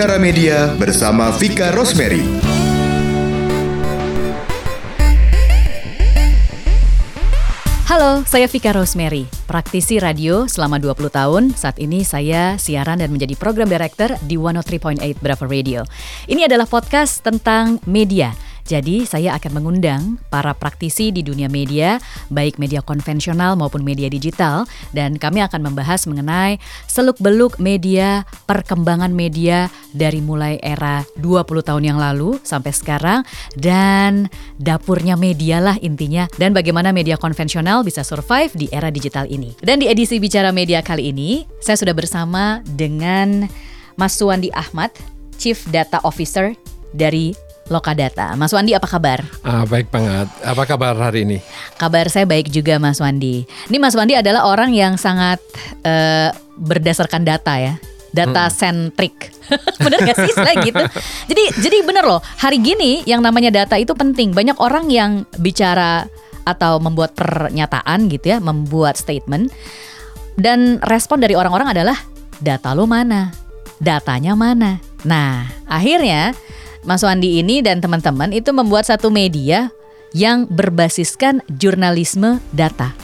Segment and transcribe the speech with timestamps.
[0.00, 2.24] Bicara Media bersama Vika Rosemary.
[7.84, 11.52] Halo, saya Vika Rosemary, praktisi radio selama 20 tahun.
[11.52, 15.84] Saat ini saya siaran dan menjadi program director di 103.8 Bravo Radio.
[16.24, 18.32] Ini adalah podcast tentang media
[18.66, 21.98] jadi saya akan mengundang para praktisi di dunia media,
[22.30, 29.72] baik media konvensional maupun media digital, dan kami akan membahas mengenai seluk-beluk media, perkembangan media
[29.92, 33.20] dari mulai era 20 tahun yang lalu sampai sekarang,
[33.58, 34.30] dan
[34.60, 39.54] dapurnya media lah intinya, dan bagaimana media konvensional bisa survive di era digital ini.
[39.60, 43.50] Dan di edisi Bicara Media kali ini, saya sudah bersama dengan
[43.98, 44.92] Mas Suwandi Ahmad,
[45.36, 46.52] Chief Data Officer
[46.92, 47.32] dari
[47.70, 48.34] Lokadata.
[48.34, 49.22] Mas Wandi apa kabar?
[49.46, 50.26] Ah, baik banget.
[50.42, 51.38] Apa kabar hari ini?
[51.78, 53.46] Kabar saya baik juga Mas Wandi.
[53.70, 55.38] Ini Mas Wandi adalah orang yang sangat
[55.86, 57.78] uh, berdasarkan data ya.
[58.10, 58.54] Data hmm.
[58.54, 59.14] centric.
[59.86, 60.84] bener gak sih istilah gitu?
[61.30, 64.34] Jadi jadi bener loh, hari gini yang namanya data itu penting.
[64.34, 66.10] Banyak orang yang bicara
[66.42, 69.54] atau membuat pernyataan gitu ya, membuat statement
[70.40, 71.96] dan respon dari orang-orang adalah
[72.40, 73.28] data lo mana?
[73.76, 74.80] Datanya mana?
[75.04, 76.32] Nah, akhirnya
[76.80, 79.68] Mas Wandi ini dan teman-teman itu membuat satu media
[80.16, 82.96] yang berbasiskan jurnalisme data.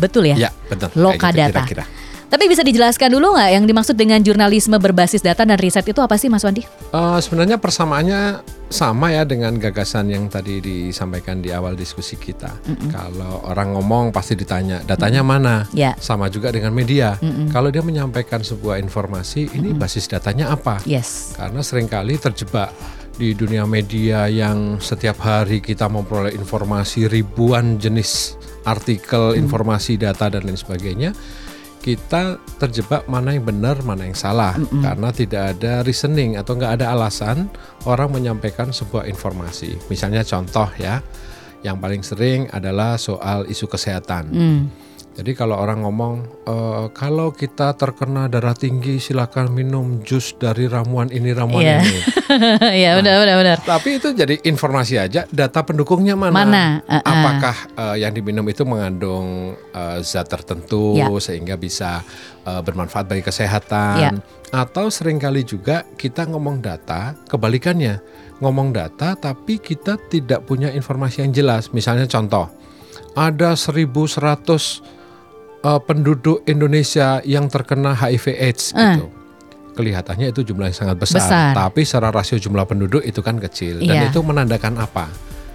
[0.00, 0.48] Betul ya?
[0.48, 0.88] Ya, betul.
[0.96, 1.62] Loka gitu, data.
[1.68, 1.98] Kira -kira.
[2.28, 6.20] Tapi bisa dijelaskan dulu nggak yang dimaksud dengan jurnalisme berbasis data dan riset itu apa
[6.20, 6.60] sih Mas Wandi?
[6.92, 12.52] Uh, sebenarnya persamaannya sama ya dengan gagasan yang tadi disampaikan di awal diskusi kita.
[12.68, 12.88] Mm -mm.
[12.92, 15.40] Kalau orang ngomong pasti ditanya datanya mm -mm.
[15.40, 15.54] mana.
[15.72, 15.96] Yeah.
[15.96, 17.16] Sama juga dengan media.
[17.24, 17.46] Mm -mm.
[17.48, 19.80] Kalau dia menyampaikan sebuah informasi, ini mm -mm.
[19.80, 20.84] basis datanya apa?
[20.84, 21.32] Yes.
[21.32, 22.76] Karena sering kali terjebak
[23.18, 29.42] di dunia media yang setiap hari kita memperoleh informasi ribuan jenis artikel, hmm.
[29.42, 31.10] informasi, data dan lain sebagainya,
[31.82, 34.86] kita terjebak mana yang benar, mana yang salah hmm.
[34.86, 37.50] karena tidak ada reasoning atau nggak ada alasan
[37.90, 39.74] orang menyampaikan sebuah informasi.
[39.90, 41.02] Misalnya contoh ya,
[41.66, 44.24] yang paling sering adalah soal isu kesehatan.
[44.30, 44.87] Hmm
[45.18, 46.54] jadi kalau orang ngomong e,
[46.94, 51.82] kalau kita terkena darah tinggi silakan minum jus dari ramuan ini ramuan yeah.
[51.82, 52.00] ini.
[52.78, 53.58] Iya nah, benar benar benar.
[53.66, 55.26] Tapi itu jadi informasi aja.
[55.26, 56.30] Data pendukungnya mana?
[56.30, 56.64] Mana?
[56.86, 57.02] Uh, uh.
[57.02, 61.10] Apakah uh, yang diminum itu mengandung uh, zat tertentu yeah.
[61.18, 61.98] sehingga bisa
[62.46, 63.98] uh, bermanfaat bagi kesehatan?
[63.98, 64.14] Yeah.
[64.54, 67.98] Atau sering kali juga kita ngomong data kebalikannya
[68.38, 71.74] ngomong data tapi kita tidak punya informasi yang jelas.
[71.74, 72.46] Misalnya contoh
[73.18, 74.97] ada 1100
[75.64, 78.78] uh, penduduk Indonesia yang terkena HIV/AIDS uh.
[78.78, 79.06] gitu.
[79.78, 83.78] Kelihatannya itu jumlah yang sangat besar, besar, tapi secara rasio jumlah penduduk itu kan kecil
[83.78, 84.10] dan yeah.
[84.10, 85.06] itu menandakan apa?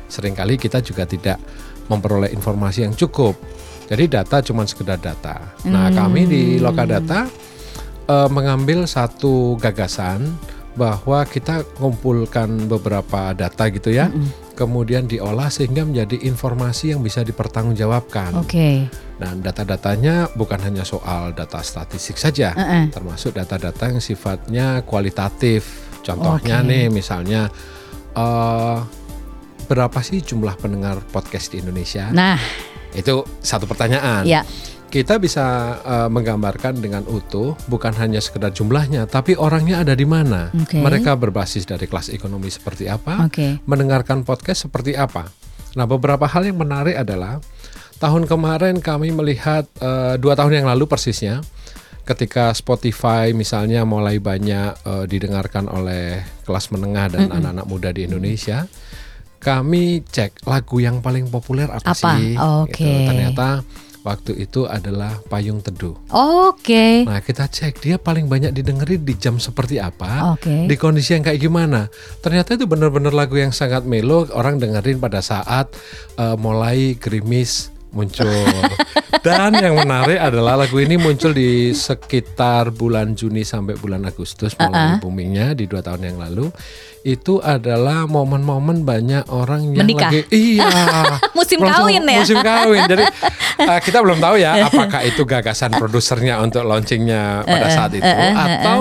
[0.08, 1.44] Seringkali kita juga tidak
[1.92, 3.36] memperoleh informasi yang cukup.
[3.92, 5.44] Jadi data cuma sekedar data.
[5.68, 5.96] Nah, hmm.
[6.00, 7.28] kami di Lokadata
[8.08, 10.32] uh, mengambil satu gagasan
[10.80, 14.08] bahwa kita mengumpulkan beberapa data gitu ya.
[14.08, 18.38] Mm -mm kemudian diolah sehingga menjadi informasi yang bisa dipertanggungjawabkan.
[18.38, 18.50] Oke.
[18.50, 18.76] Okay.
[19.18, 22.84] Dan data-datanya bukan hanya soal data statistik saja, uh -uh.
[22.90, 25.90] termasuk data-data yang sifatnya kualitatif.
[26.06, 26.70] Contohnya okay.
[26.70, 27.48] nih, misalnya
[28.14, 28.84] uh,
[29.66, 32.12] berapa sih jumlah pendengar podcast di Indonesia?
[32.12, 32.38] Nah,
[32.94, 34.28] itu satu pertanyaan.
[34.28, 34.44] Ya
[34.94, 35.42] kita bisa
[35.82, 40.78] uh, menggambarkan dengan utuh bukan hanya sekedar jumlahnya tapi orangnya ada di mana okay.
[40.86, 43.58] mereka berbasis dari kelas ekonomi seperti apa okay.
[43.66, 45.34] mendengarkan podcast seperti apa
[45.74, 47.42] nah beberapa hal yang menarik adalah
[47.98, 51.42] tahun kemarin kami melihat uh, dua tahun yang lalu persisnya
[52.06, 57.82] ketika Spotify misalnya mulai banyak uh, didengarkan oleh kelas menengah dan anak-anak mm -hmm.
[57.82, 58.70] muda di Indonesia
[59.42, 62.14] kami cek lagu yang paling populer apa, apa?
[62.14, 62.78] sih okay.
[62.78, 63.10] gitu.
[63.10, 63.66] ternyata
[64.04, 65.96] waktu itu adalah Payung Teduh.
[66.12, 66.60] Oke.
[66.60, 66.96] Okay.
[67.08, 70.68] Nah kita cek dia paling banyak didengerin di jam seperti apa, okay.
[70.68, 71.88] di kondisi yang kayak gimana.
[72.20, 75.72] Ternyata itu benar-benar lagu yang sangat melo, orang dengerin pada saat
[76.20, 78.28] uh, mulai gerimis muncul.
[79.26, 84.76] Dan yang menarik adalah lagu ini muncul di sekitar bulan Juni sampai bulan Agustus mulai
[84.76, 85.00] uh -uh.
[85.00, 86.52] boomingnya di dua tahun yang lalu.
[87.04, 90.08] Itu adalah momen-momen banyak orang yang Menikah.
[90.08, 90.72] lagi iya
[91.38, 92.24] musim kawin ya.
[92.24, 92.88] Musim kawin.
[92.88, 93.04] Jadi
[93.60, 98.16] uh, kita belum tahu ya apakah itu gagasan produsernya untuk launchingnya pada saat itu uh
[98.16, 98.34] -uh.
[98.40, 98.80] atau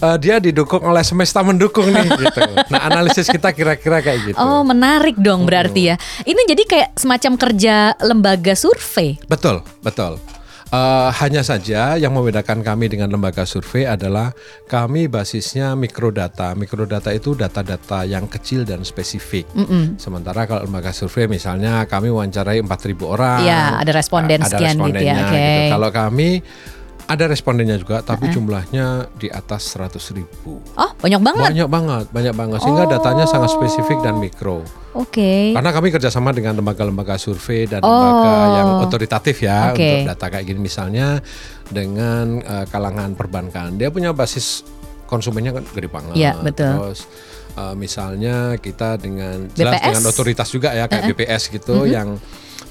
[0.00, 2.40] uh, dia didukung oleh semesta mendukung nih gitu.
[2.72, 4.40] Nah, analisis kita kira-kira kayak gitu.
[4.40, 5.96] Oh, menarik dong berarti ya.
[6.24, 9.20] Ini jadi kayak semacam kerja lembaga survei.
[9.28, 10.16] Betul, betul.
[10.70, 14.30] Uh, hanya saja yang membedakan kami dengan lembaga survei adalah
[14.70, 16.54] kami basisnya mikrodata.
[16.54, 19.50] Mikrodata itu data-data yang kecil dan spesifik.
[19.50, 19.84] Mm -mm.
[19.98, 23.42] Sementara kalau lembaga survei misalnya kami wawancarai 4.000 orang.
[23.42, 25.18] Iya, ada responden ada sekian gitu ya.
[25.26, 25.34] Okay.
[25.34, 25.74] Gitu.
[25.74, 26.30] Kalau kami
[27.10, 28.34] Ada respondennya juga, tapi uh -uh.
[28.38, 28.86] jumlahnya
[29.18, 30.62] di atas 100 ribu.
[30.78, 31.50] Oh, banyak banget.
[31.50, 32.58] Banyak banget, banyak banget.
[32.62, 32.90] Sehingga oh.
[32.94, 34.62] datanya sangat spesifik dan mikro.
[34.94, 35.18] Oke.
[35.18, 35.44] Okay.
[35.50, 37.90] Karena kami kerjasama dengan lembaga-lembaga survei dan oh.
[37.90, 40.06] lembaga yang otoritatif ya okay.
[40.06, 40.60] untuk data kayak gini.
[40.62, 41.18] Misalnya
[41.66, 44.62] dengan uh, kalangan perbankan, dia punya basis
[45.10, 46.14] konsumennya kan gede banget.
[46.14, 46.70] Iya betul.
[46.78, 47.10] Terus
[47.58, 49.86] uh, misalnya kita dengan jelas BPS?
[49.90, 51.18] dengan otoritas juga ya kayak uh -uh.
[51.18, 51.90] BPS gitu uh -huh.
[51.90, 52.08] yang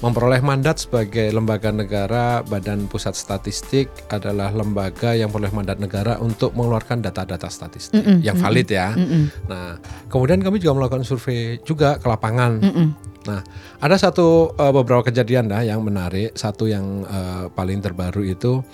[0.00, 6.56] memperoleh mandat sebagai lembaga negara Badan Pusat Statistik adalah lembaga yang memperoleh mandat negara untuk
[6.56, 8.96] mengeluarkan data-data statistik mm -mm, yang valid ya.
[8.96, 9.24] Mm -mm.
[9.52, 9.76] Nah,
[10.08, 12.52] kemudian kami juga melakukan survei juga ke lapangan.
[12.64, 12.88] Mm -mm.
[13.28, 13.40] Nah,
[13.84, 16.32] ada satu uh, beberapa kejadian dah yang menarik.
[16.32, 18.64] Satu yang uh, paling terbaru itu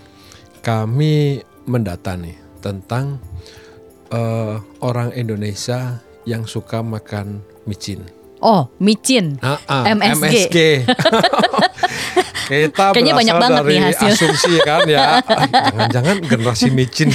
[0.63, 3.19] kami mendata nih tentang
[4.15, 8.07] uh, orang Indonesia yang suka makan micin.
[8.41, 9.41] Oh, micin.
[9.41, 10.25] Uh, uh, MSG.
[10.25, 10.57] MSG.
[12.47, 14.13] Kita Kayaknya banyak banget dari nih hasil.
[14.15, 15.19] asumsi kan ya.
[15.75, 17.11] Jangan-jangan generasi micin.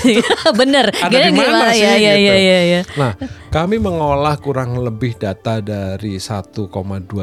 [0.60, 0.92] Bener.
[0.92, 2.28] Ada di mana sih ya, ya, gitu.
[2.28, 2.82] Ya, ya, ya.
[3.00, 3.12] Nah,
[3.48, 6.68] kami mengolah kurang lebih data dari 1,2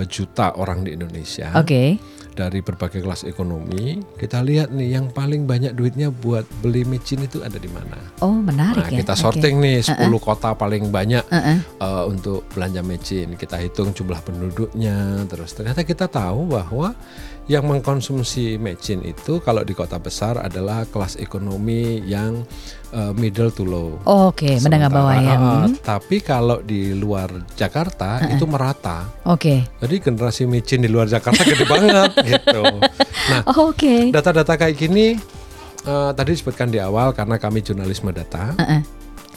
[0.09, 1.53] juta orang di Indonesia.
[1.53, 1.69] Oke.
[1.69, 7.27] Okay dari berbagai kelas ekonomi, kita lihat nih yang paling banyak duitnya buat beli micin
[7.27, 7.99] itu ada di mana.
[8.23, 9.03] Oh, menarik nah, ya.
[9.03, 9.67] Kita sorting okay.
[9.67, 10.21] nih 10 uh -uh.
[10.23, 11.59] kota paling banyak uh -uh.
[11.83, 13.35] Uh, untuk belanja micin.
[13.35, 16.95] Kita hitung jumlah penduduknya, terus ternyata kita tahu bahwa
[17.49, 22.45] yang mengkonsumsi mecin itu kalau di kota besar adalah kelas ekonomi yang
[22.93, 23.97] uh, middle to low.
[24.05, 24.55] Oh, Oke, okay.
[24.61, 25.37] menengah bawah ya.
[25.41, 28.33] Uh, Tapi kalau di luar Jakarta uh -uh.
[28.37, 29.09] itu merata.
[29.25, 29.65] Oke.
[29.65, 29.81] Okay.
[29.81, 32.63] Jadi generasi micin di luar Jakarta gede banget gitu.
[33.33, 33.81] Nah, oh, oke.
[33.81, 34.01] Okay.
[34.13, 35.17] Data-data kayak gini
[35.89, 38.53] uh, tadi disebutkan di awal karena kami jurnalisme data.
[38.61, 38.83] Uh -uh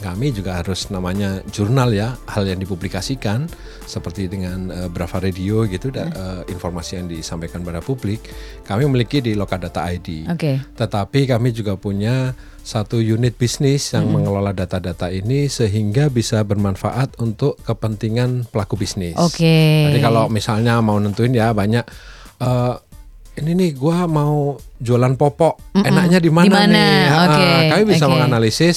[0.02, 3.46] kami juga harus namanya jurnal ya hal yang dipublikasikan
[3.86, 8.20] seperti dengan uh, Brava Radio gitu da, uh, informasi yang disampaikan pada publik
[8.66, 10.26] kami memiliki di Lokadata ID.
[10.34, 10.58] Okay.
[10.74, 14.14] Tetapi kami juga punya satu unit bisnis yang hmm.
[14.22, 19.18] mengelola data-data ini sehingga bisa bermanfaat untuk kepentingan pelaku bisnis.
[19.18, 19.42] Oke.
[19.42, 19.74] Okay.
[19.90, 21.82] Jadi kalau misalnya mau nentuin ya banyak
[22.38, 22.78] uh,
[23.40, 25.88] ini nih gue mau jualan popok, mm -mm.
[25.88, 27.00] enaknya di mana nih?
[27.08, 27.60] Okay.
[27.72, 28.12] kami bisa okay.
[28.12, 28.76] menganalisis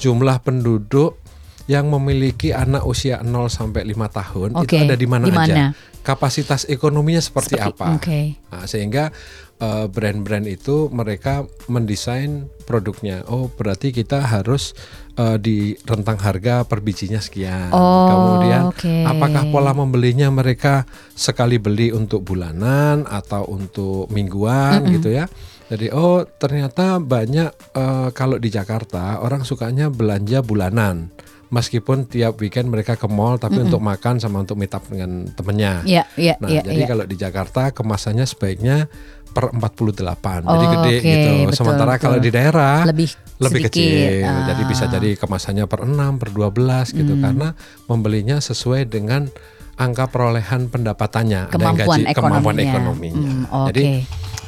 [0.00, 1.20] jumlah penduduk
[1.68, 4.64] yang memiliki anak usia 0 sampai 5 tahun okay.
[4.64, 5.70] itu ada di mana aja.
[6.00, 7.86] Kapasitas ekonominya seperti, seperti apa.
[8.00, 8.24] Okay.
[8.48, 9.12] Nah, sehingga
[9.60, 13.22] uh, brand-brand itu mereka mendesain produknya.
[13.28, 14.72] Oh, berarti kita harus
[15.20, 17.68] uh, di rentang harga per bijinya sekian.
[17.70, 19.04] Oh, Kemudian okay.
[19.04, 24.94] apakah pola membelinya mereka sekali beli untuk bulanan atau untuk mingguan mm -mm.
[24.96, 25.28] gitu ya.
[25.70, 31.12] Jadi oh ternyata banyak uh, kalau di Jakarta orang sukanya belanja bulanan.
[31.50, 33.68] Meskipun tiap weekend mereka ke mall tapi mm -hmm.
[33.74, 35.82] untuk makan sama untuk meet up dengan temennya.
[35.82, 36.90] Yeah, yeah, nah, yeah, jadi yeah.
[36.94, 38.86] kalau di Jakarta kemasannya sebaiknya
[39.30, 40.46] per 48.
[40.46, 41.30] Oh, jadi gede okay, gitu.
[41.50, 42.02] Betul, Sementara betul.
[42.06, 43.80] kalau di daerah lebih lebih sedikit.
[43.80, 44.28] kecil.
[44.28, 44.44] Ah.
[44.52, 47.22] Jadi bisa jadi kemasannya per 6, per 12 gitu mm.
[47.24, 47.48] karena
[47.88, 49.32] membelinya sesuai dengan
[49.80, 53.32] angka perolehan pendapatannya, kemampuan ada gaji, kemampuan ekonominya.
[53.32, 53.66] Mm, okay.
[53.72, 53.84] Jadi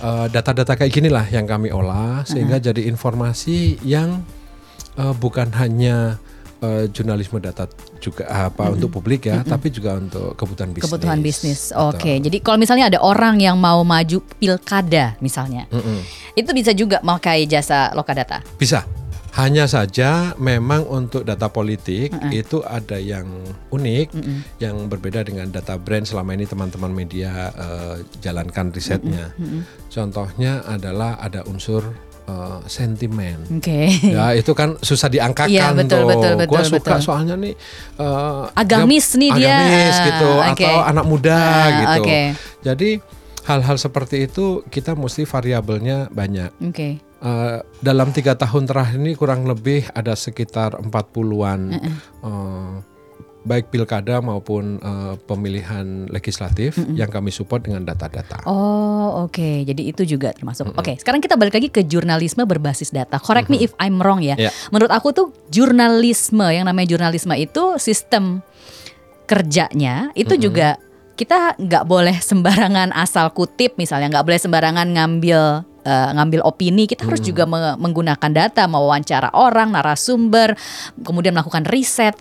[0.05, 2.69] uh, data-data kayak ginilah yang kami olah sehingga uh-huh.
[2.69, 4.21] jadi informasi yang
[5.01, 6.21] uh, bukan hanya
[6.63, 7.67] uh, jurnalisme data
[7.99, 8.75] juga apa mm-hmm.
[8.79, 9.53] untuk publik ya, mm-hmm.
[9.53, 10.87] tapi juga untuk kebutuhan bisnis.
[10.89, 11.61] Kebutuhan bisnis.
[11.75, 11.99] Oke.
[11.99, 12.17] Okay.
[12.23, 15.99] Jadi kalau misalnya ada orang yang mau maju pilkada misalnya, mm-hmm.
[16.39, 18.41] itu bisa juga memakai jasa Lokadata.
[18.57, 18.87] Bisa.
[19.33, 22.29] Hanya saja memang untuk data politik -uh.
[22.29, 23.25] itu ada yang
[23.73, 24.41] unik, -uh.
[24.61, 29.33] yang berbeda dengan data brand selama ini teman-teman media uh, jalankan risetnya.
[29.41, 29.65] -uh.
[29.89, 33.43] Contohnya adalah ada unsur uh, sentimen.
[33.49, 33.63] Oke.
[33.63, 34.13] Okay.
[34.13, 36.09] Ya itu kan susah diangkakan ya, betul, tuh.
[36.11, 37.07] Betul, betul, Gua suka betul.
[37.07, 37.55] soalnya nih
[37.99, 39.57] uh, agamis nih dia.
[39.59, 40.67] Agamis gitu uh, okay.
[40.67, 42.03] atau anak muda uh, gitu.
[42.05, 42.25] Okay.
[42.63, 42.91] Jadi
[43.43, 46.51] hal-hal seperti itu kita mesti variabelnya banyak.
[46.63, 46.75] Oke.
[46.75, 46.93] Okay.
[47.23, 51.95] Uh, dalam tiga tahun terakhir ini kurang lebih ada sekitar 40-an uh -uh.
[52.27, 52.75] uh,
[53.43, 56.95] baik pilkada maupun uh, pemilihan legislatif uh -uh.
[56.95, 58.47] yang kami support dengan data-data.
[58.47, 59.67] Oh oke, okay.
[59.67, 60.71] jadi itu juga termasuk.
[60.71, 60.81] Uh -uh.
[60.81, 60.97] Oke, okay.
[61.03, 63.19] sekarang kita balik lagi ke jurnalisme berbasis data.
[63.19, 63.63] Correct uh -uh.
[63.63, 64.39] me if I'm wrong ya.
[64.39, 64.55] Yeah.
[64.71, 68.41] Menurut aku tuh jurnalisme yang namanya jurnalisme itu sistem
[69.27, 70.43] kerjanya itu uh -uh.
[70.43, 70.69] juga
[71.19, 77.05] kita nggak boleh sembarangan asal kutip misalnya nggak boleh sembarangan ngambil uh, ngambil opini, kita
[77.05, 77.09] hmm.
[77.11, 80.55] harus juga me menggunakan data, mewawancara orang, narasumber,
[81.03, 82.15] kemudian melakukan riset.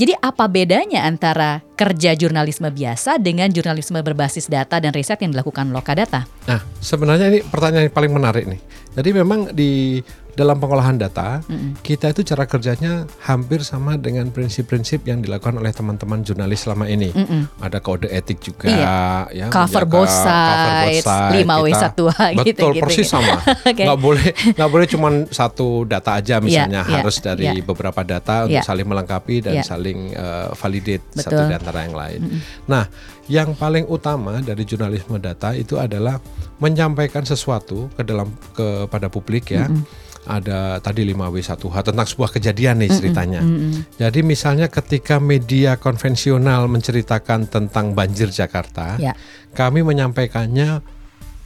[0.00, 5.68] Jadi apa bedanya antara kerja jurnalisme biasa dengan jurnalisme berbasis data dan riset yang dilakukan
[5.68, 6.24] Lokadata?
[6.48, 8.60] Nah, sebenarnya ini pertanyaan yang paling menarik nih.
[8.92, 10.00] Jadi memang di
[10.32, 11.84] dalam pengolahan data, mm-hmm.
[11.84, 17.12] kita itu cara kerjanya hampir sama dengan prinsip-prinsip yang dilakukan oleh teman-teman jurnalis selama ini.
[17.12, 17.60] Mm-hmm.
[17.60, 19.28] Ada kode etik juga, iya.
[19.28, 21.04] ya, cover both sides,
[21.36, 22.64] lima w satu h gitu.
[22.64, 23.20] Betul, gitu, persis gitu.
[23.20, 23.44] sama.
[23.68, 23.84] okay.
[23.84, 27.64] Nggak boleh, nggak boleh cuma satu data aja, iya, misalnya yeah, harus yeah, dari yeah.
[27.64, 28.64] beberapa data untuk yeah.
[28.64, 29.66] saling melengkapi dan yeah.
[29.66, 31.24] saling uh, validate Betul.
[31.28, 32.20] satu di antara yang lain.
[32.24, 32.40] Mm-hmm.
[32.72, 32.84] Nah,
[33.28, 36.16] yang paling utama dari jurnalisme data itu adalah
[36.56, 39.68] menyampaikan sesuatu ke dalam kepada publik ya.
[39.68, 43.42] Mm-hmm ada tadi 5W1H tentang sebuah kejadian nih ceritanya.
[43.42, 43.72] Mm -mm.
[43.98, 49.18] Jadi misalnya ketika media konvensional menceritakan tentang banjir Jakarta, yeah.
[49.56, 50.82] kami menyampaikannya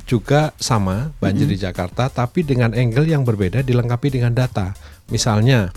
[0.06, 1.62] juga sama banjir mm -hmm.
[1.62, 4.76] di Jakarta tapi dengan angle yang berbeda dilengkapi dengan data.
[5.08, 5.72] Misalnya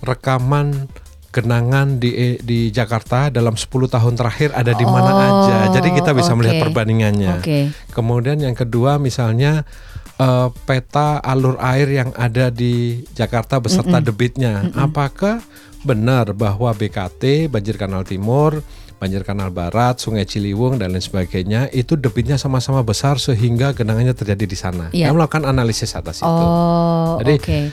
[0.00, 0.88] rekaman
[1.30, 5.56] genangan di di Jakarta dalam 10 tahun terakhir ada di mana oh, aja.
[5.78, 6.38] Jadi kita bisa okay.
[6.42, 7.34] melihat perbandingannya.
[7.38, 7.64] Okay.
[7.94, 9.62] Kemudian yang kedua misalnya
[10.20, 14.08] uh, peta alur air yang ada di Jakarta beserta mm -mm.
[14.12, 14.54] debitnya.
[14.60, 14.84] Mm -mm.
[14.84, 15.36] Apakah
[15.80, 18.60] benar bahwa BKT, Banjir Kanal Timur,
[19.00, 24.44] Banjir Kanal Barat, Sungai Ciliwung dan lain sebagainya itu debitnya sama-sama besar sehingga genangannya terjadi
[24.44, 24.92] di sana.
[24.92, 25.08] Yeah.
[25.08, 26.44] Kami melakukan analisis atas oh, itu.
[27.24, 27.64] Jadi okay.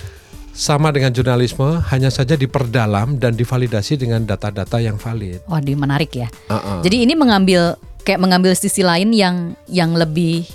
[0.56, 5.44] sama dengan jurnalisme, hanya saja diperdalam dan divalidasi dengan data-data yang valid.
[5.52, 6.32] Wah, di menarik ya.
[6.48, 6.80] Uh -uh.
[6.80, 7.76] Jadi ini mengambil
[8.08, 10.48] kayak mengambil sisi lain yang yang lebih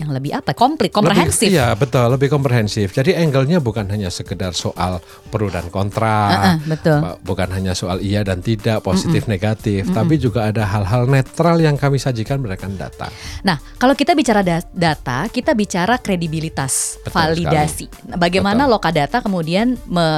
[0.00, 0.56] yang lebih apa?
[0.56, 1.52] Komplit komprehensif.
[1.52, 2.96] Lebih, iya betul lebih komprehensif.
[2.96, 8.00] Jadi angle-nya bukan hanya sekedar soal pro dan kontra uh -uh, betul bukan hanya soal
[8.00, 9.32] iya dan tidak positif uh -uh.
[9.36, 9.96] negatif uh -uh.
[10.00, 13.12] tapi juga ada hal-hal netral yang kami sajikan berdasarkan data.
[13.44, 17.86] Nah kalau kita bicara da data kita bicara kredibilitas betul validasi.
[17.92, 18.16] sekali.
[18.16, 18.74] bagaimana betul.
[18.80, 20.08] Lokadata kemudian me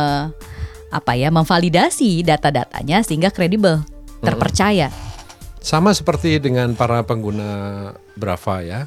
[0.93, 3.83] apa ya memvalidasi data-datanya sehingga kredibel
[4.21, 4.93] terpercaya?
[5.63, 8.81] Sama seperti dengan para pengguna Brava ya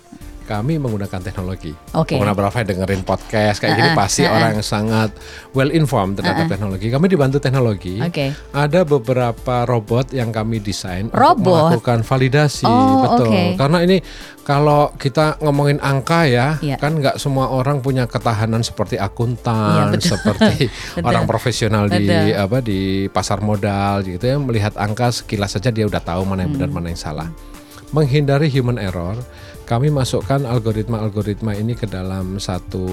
[0.46, 1.74] kami menggunakan teknologi.
[1.92, 2.16] Okay.
[2.16, 4.38] Pengguna Brava dengerin podcast kayak uh -uh, gini pasti uh -uh.
[4.38, 5.10] orang yang sangat
[5.58, 6.52] well informed terhadap uh -uh.
[6.54, 6.88] teknologi.
[6.94, 7.98] Kami dibantu teknologi.
[8.00, 8.30] Okay.
[8.54, 11.42] Ada beberapa robot yang kami desain robot?
[11.42, 13.34] untuk melakukan validasi, oh, betul.
[13.34, 13.48] Okay.
[13.58, 13.98] Karena ini
[14.46, 16.78] kalau kita ngomongin angka ya, yeah.
[16.78, 20.14] kan nggak semua orang punya ketahanan seperti akuntan, yeah, betul.
[20.14, 21.10] seperti betul.
[21.10, 22.06] orang profesional betul.
[22.06, 26.46] di apa di pasar modal gitu ya melihat angka sekilas saja dia udah tahu mana
[26.46, 26.78] yang benar hmm.
[26.78, 27.28] mana yang salah.
[27.90, 29.18] Menghindari human error
[29.66, 32.86] kami masukkan algoritma-algoritma ini ke dalam satu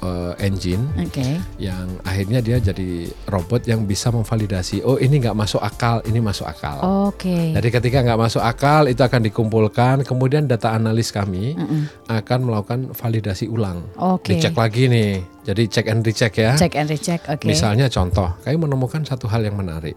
[0.00, 1.36] uh, engine okay.
[1.60, 6.48] yang akhirnya dia jadi robot yang bisa memvalidasi oh ini nggak masuk akal ini masuk
[6.48, 6.80] akal.
[7.12, 7.28] Oke.
[7.28, 7.44] Okay.
[7.52, 11.82] Jadi ketika nggak masuk akal itu akan dikumpulkan kemudian data analis kami mm -mm.
[12.08, 13.84] akan melakukan validasi ulang.
[13.94, 14.40] Okay.
[14.40, 15.20] Dicek lagi nih.
[15.46, 16.56] Jadi check and recheck ya.
[16.56, 17.20] Check and recheck.
[17.28, 17.44] Oke.
[17.44, 17.54] Okay.
[17.54, 19.94] Misalnya contoh, kami menemukan satu hal yang menarik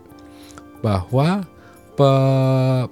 [0.83, 1.47] bahwa
[1.99, 2.13] pe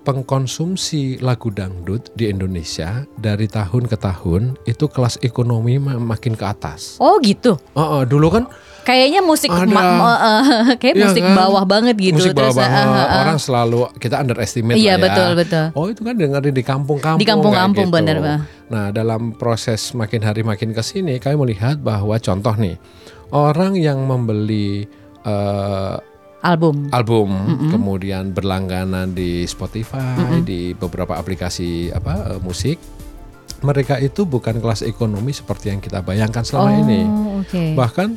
[0.03, 6.99] pengkonsumsi lagu dangdut di Indonesia dari tahun ke tahun itu kelas ekonomi makin ke atas.
[6.99, 7.55] Oh gitu.
[7.71, 8.51] Uh, uh, dulu kan
[8.83, 10.43] kayaknya musik ada, uh,
[10.83, 11.39] kayak ya musik kan?
[11.39, 12.19] bawah banget gitu.
[12.19, 12.83] Musik bawah banget.
[12.83, 15.03] Uh, uh, Orang selalu kita underestimate Iya lah ya.
[15.07, 15.65] betul betul.
[15.79, 17.23] Oh itu kan dengerin di kampung-kampung.
[17.23, 17.95] Di kampung-kampung gitu.
[17.95, 18.37] bener Pak.
[18.67, 22.75] Nah dalam proses makin hari makin ke sini kami melihat bahwa contoh nih
[23.31, 24.83] orang yang membeli
[25.23, 25.95] uh,
[26.45, 27.69] album album mm -hmm.
[27.73, 30.41] kemudian berlangganan di Spotify mm -hmm.
[30.45, 32.77] di beberapa aplikasi apa uh, musik
[33.65, 37.01] mereka itu bukan kelas ekonomi seperti yang kita bayangkan selama oh, ini
[37.41, 37.73] okay.
[37.73, 38.13] bahkan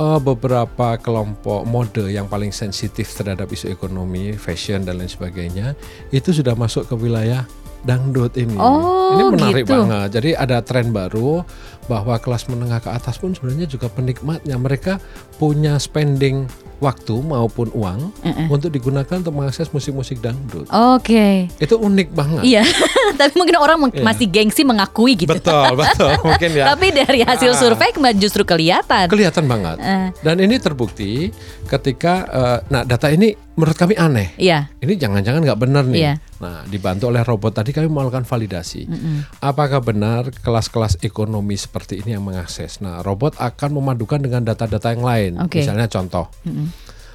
[0.00, 5.78] uh, beberapa kelompok mode yang paling sensitif terhadap isu ekonomi fashion dan lain sebagainya
[6.10, 7.46] itu sudah masuk ke wilayah
[7.84, 8.56] dangdut ini.
[8.60, 9.72] Oh, ini menarik gitu.
[9.72, 10.08] banget.
[10.20, 11.40] Jadi ada tren baru
[11.88, 14.56] bahwa kelas menengah ke atas pun sebenarnya juga penikmatnya.
[14.58, 14.98] Mereka
[15.38, 18.46] punya spending waktu maupun uang uh -uh.
[18.48, 20.66] untuk digunakan untuk mengakses musik-musik dangdut.
[20.72, 21.12] Oke.
[21.12, 21.36] Okay.
[21.60, 22.42] Itu unik banget.
[22.42, 22.64] Iya.
[23.20, 24.00] Tapi mungkin orang yeah.
[24.00, 25.28] masih gengsi mengakui gitu.
[25.28, 26.16] Betul, betul.
[26.24, 26.72] Mungkin ya.
[26.72, 29.12] Tapi dari hasil uh, survei justru kelihatan.
[29.12, 29.76] Kelihatan banget.
[29.78, 30.08] Uh.
[30.24, 31.28] Dan ini terbukti
[31.68, 34.32] ketika uh, nah data ini menurut kami aneh.
[34.40, 34.72] Iya.
[34.80, 36.00] Ini jangan-jangan nggak benar nih.
[36.00, 36.14] Iya.
[36.40, 38.88] Nah, dibantu oleh robot tadi kami melakukan validasi.
[38.88, 39.16] Mm -mm.
[39.44, 42.82] Apakah benar kelas-kelas ekonomi seperti ini yang mengakses?
[42.82, 45.32] Nah, robot akan memadukan dengan data-data yang lain.
[45.46, 45.62] Okay.
[45.62, 46.26] Misalnya contoh.
[46.42, 46.68] Mm -mm.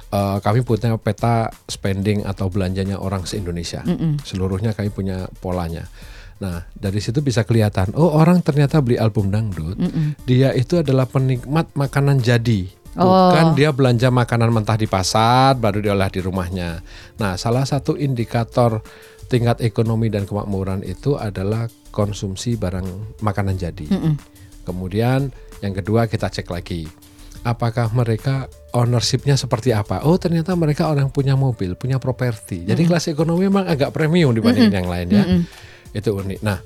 [0.06, 3.84] Uh, kami punya peta spending atau belanjanya orang se-Indonesia.
[3.84, 4.12] Mm -mm.
[4.24, 5.84] Seluruhnya kami punya polanya.
[6.40, 10.08] Nah, dari situ bisa kelihatan, oh orang ternyata beli album dangdut, mm -mm.
[10.24, 12.70] dia itu adalah penikmat makanan jadi.
[12.96, 13.54] Bukan oh.
[13.58, 16.80] dia belanja makanan mentah di pasar baru diolah di rumahnya.
[17.20, 18.80] Nah, salah satu indikator
[19.28, 23.86] tingkat ekonomi dan kemakmuran itu adalah konsumsi barang makanan jadi.
[23.90, 24.14] Mm -mm.
[24.66, 25.30] Kemudian
[25.62, 26.90] yang kedua kita cek lagi,
[27.46, 30.02] apakah mereka ownershipnya seperti apa?
[30.02, 32.66] Oh ternyata mereka orang punya mobil, punya properti.
[32.66, 32.90] Jadi mm -mm.
[32.90, 34.78] kelas ekonomi memang agak premium dibanding mm -mm.
[34.82, 35.24] yang lain ya.
[35.24, 35.42] Mm -mm.
[35.94, 36.40] Itu unik.
[36.42, 36.58] Nah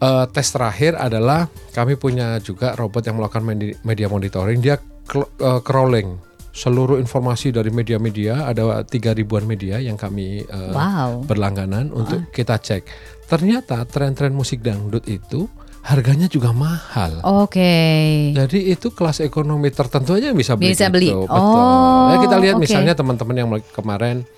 [0.00, 1.46] uh, tes terakhir adalah
[1.76, 3.44] kami punya juga robot yang melakukan
[3.84, 4.58] media monitoring.
[4.64, 11.10] Dia uh, crawling seluruh informasi dari media-media ada tiga ribuan media yang kami uh, wow.
[11.22, 12.82] berlangganan untuk kita cek.
[13.30, 15.46] Ternyata tren-tren musik dangdut itu
[15.80, 17.24] harganya juga mahal.
[17.24, 17.56] Oke.
[17.56, 18.06] Okay.
[18.36, 20.72] Jadi itu kelas ekonomi tertentu aja bisa beli.
[20.76, 21.10] Bisa beli.
[21.10, 21.28] Betul.
[21.30, 22.12] Oh.
[22.12, 22.64] Ya kita lihat okay.
[22.68, 24.28] misalnya teman-teman yang kemarin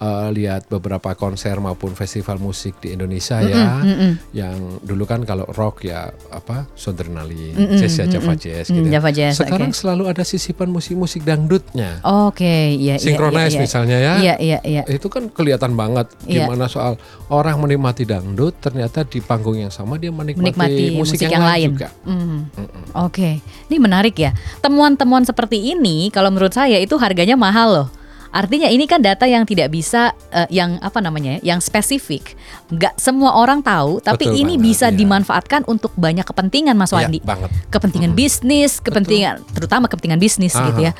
[0.00, 4.12] uh, lihat beberapa konser maupun festival musik di Indonesia mm -mm, ya, mm -mm.
[4.34, 8.86] yang dulu kan kalau rock ya apa Sondrenalin, mm -mm, jazz ya Java Jazz gitu.
[8.86, 9.80] Mm, Java Jazz, Sekarang okay.
[9.80, 12.02] selalu ada sisipan musik-musik dangdutnya.
[12.02, 12.94] Oke, okay, iya.
[12.98, 14.14] Synchronize iya, iya, misalnya ya.
[14.18, 14.82] Iya, iya, iya.
[14.88, 16.46] Itu kan kelihatan banget yeah.
[16.46, 16.98] gimana soal
[17.30, 21.46] orang menikmati dangdut, ternyata di panggung yang sama dia menikmati, menikmati musik, musik yang, yang
[21.46, 21.88] lain juga.
[22.04, 22.14] Mm.
[22.14, 22.42] Mm -mm.
[22.58, 23.34] Oke, okay.
[23.70, 24.30] ini menarik ya.
[24.60, 27.88] Temuan-temuan seperti ini, kalau menurut saya itu harganya mahal loh.
[28.34, 32.34] Artinya ini kan data yang tidak bisa uh, yang apa namanya ya, yang spesifik.
[32.66, 34.96] Nggak semua orang tahu, tapi Betul ini banget, bisa ya.
[34.98, 37.18] dimanfaatkan untuk banyak kepentingan Mas iya, Wandi.
[37.22, 37.50] Ya, banget.
[37.70, 38.18] Kepentingan hmm.
[38.18, 39.54] bisnis, kepentingan Betul.
[39.54, 40.66] terutama kepentingan bisnis Aha.
[40.74, 40.92] gitu ya.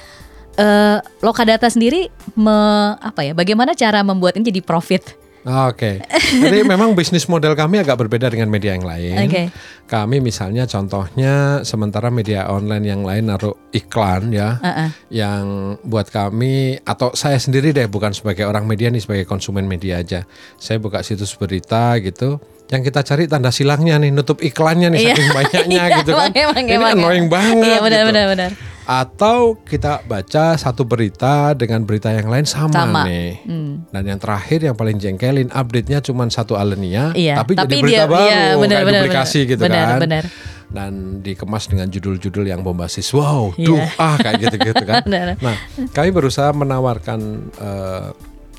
[0.54, 2.54] Uh, Lokadata sendiri me,
[3.02, 3.34] apa ya?
[3.34, 5.24] Bagaimana cara membuat ini jadi profit?
[5.44, 6.40] Oke, okay.
[6.40, 9.28] jadi memang bisnis model kami agak berbeda dengan media yang lain.
[9.28, 9.46] Okay.
[9.84, 14.88] Kami misalnya contohnya sementara media online yang lain naruh iklan ya, uh -uh.
[15.12, 15.44] yang
[15.84, 20.24] buat kami atau saya sendiri deh bukan sebagai orang media nih sebagai konsumen media aja.
[20.56, 22.40] Saya buka situs berita gitu,
[22.72, 25.12] yang kita cari tanda silangnya nih, nutup iklannya nih iya.
[25.12, 26.32] saking banyaknya iya, gitu kan.
[26.32, 27.68] Emang, Ini annoying banget.
[27.68, 28.08] Iya benar gitu.
[28.08, 33.02] benar benar atau kita baca satu berita dengan berita yang lain sama, sama.
[33.08, 33.40] nih.
[33.48, 33.72] Hmm.
[33.88, 38.04] Dan yang terakhir yang paling jengkelin update-nya cuma satu alinea iya, tapi, tapi jadi berita
[38.04, 40.00] dia, baru iya, bener, kayak bener, duplikasi bener, gitu bener, kan.
[40.04, 40.24] Bener.
[40.74, 43.08] Dan dikemas dengan judul-judul yang bombastis.
[43.14, 43.66] Wow, iya.
[43.68, 45.06] duh ah kayak gitu-gitu kan.
[45.44, 45.56] nah,
[45.94, 47.20] kami berusaha menawarkan
[47.56, 48.10] uh,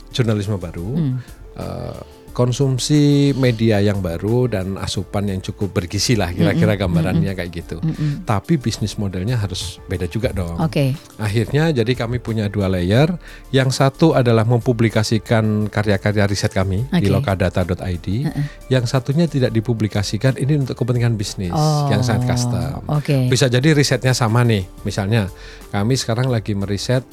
[0.09, 0.89] jurnalisme baru.
[0.95, 1.15] Hmm.
[1.55, 2.01] Uh,
[2.35, 7.79] konsumsi media yang baru dan asupan yang cukup bergizi lah kira-kira gambarannya kayak gitu.
[8.27, 10.59] Tapi bisnis modelnya harus beda juga dong.
[10.59, 10.91] Oke.
[10.91, 11.15] Okay.
[11.15, 13.07] Akhirnya jadi kami punya dua layer.
[13.55, 17.07] Yang satu adalah mempublikasikan karya-karya riset kami okay.
[17.07, 17.79] di lokadata.id.
[17.79, 18.45] Uh -uh.
[18.67, 22.83] Yang satunya tidak dipublikasikan ini untuk kepentingan bisnis oh, yang sangat custom.
[22.99, 23.31] Okay.
[23.31, 24.67] Bisa jadi risetnya sama nih.
[24.83, 25.31] Misalnya
[25.71, 27.07] kami sekarang lagi meriset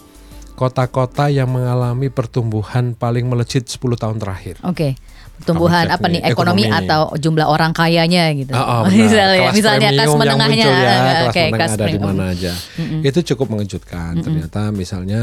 [0.59, 4.59] kota-kota yang mengalami pertumbuhan paling melejit 10 tahun terakhir.
[4.66, 4.99] Oke.
[4.99, 5.12] Okay
[5.42, 8.55] pertumbuhan apa nih ekonomi, ekonomi atau jumlah orang kayanya gitu.
[8.62, 10.94] Oh, oh, misalnya kelas misalnya kelas menengahnya ya, kelas
[11.26, 12.52] okay, menengah kelas ada di mana aja.
[12.55, 13.00] Mm -hmm.
[13.11, 13.98] Itu cukup mengejutkan.
[13.98, 14.24] Mm -hmm.
[14.24, 15.22] Ternyata misalnya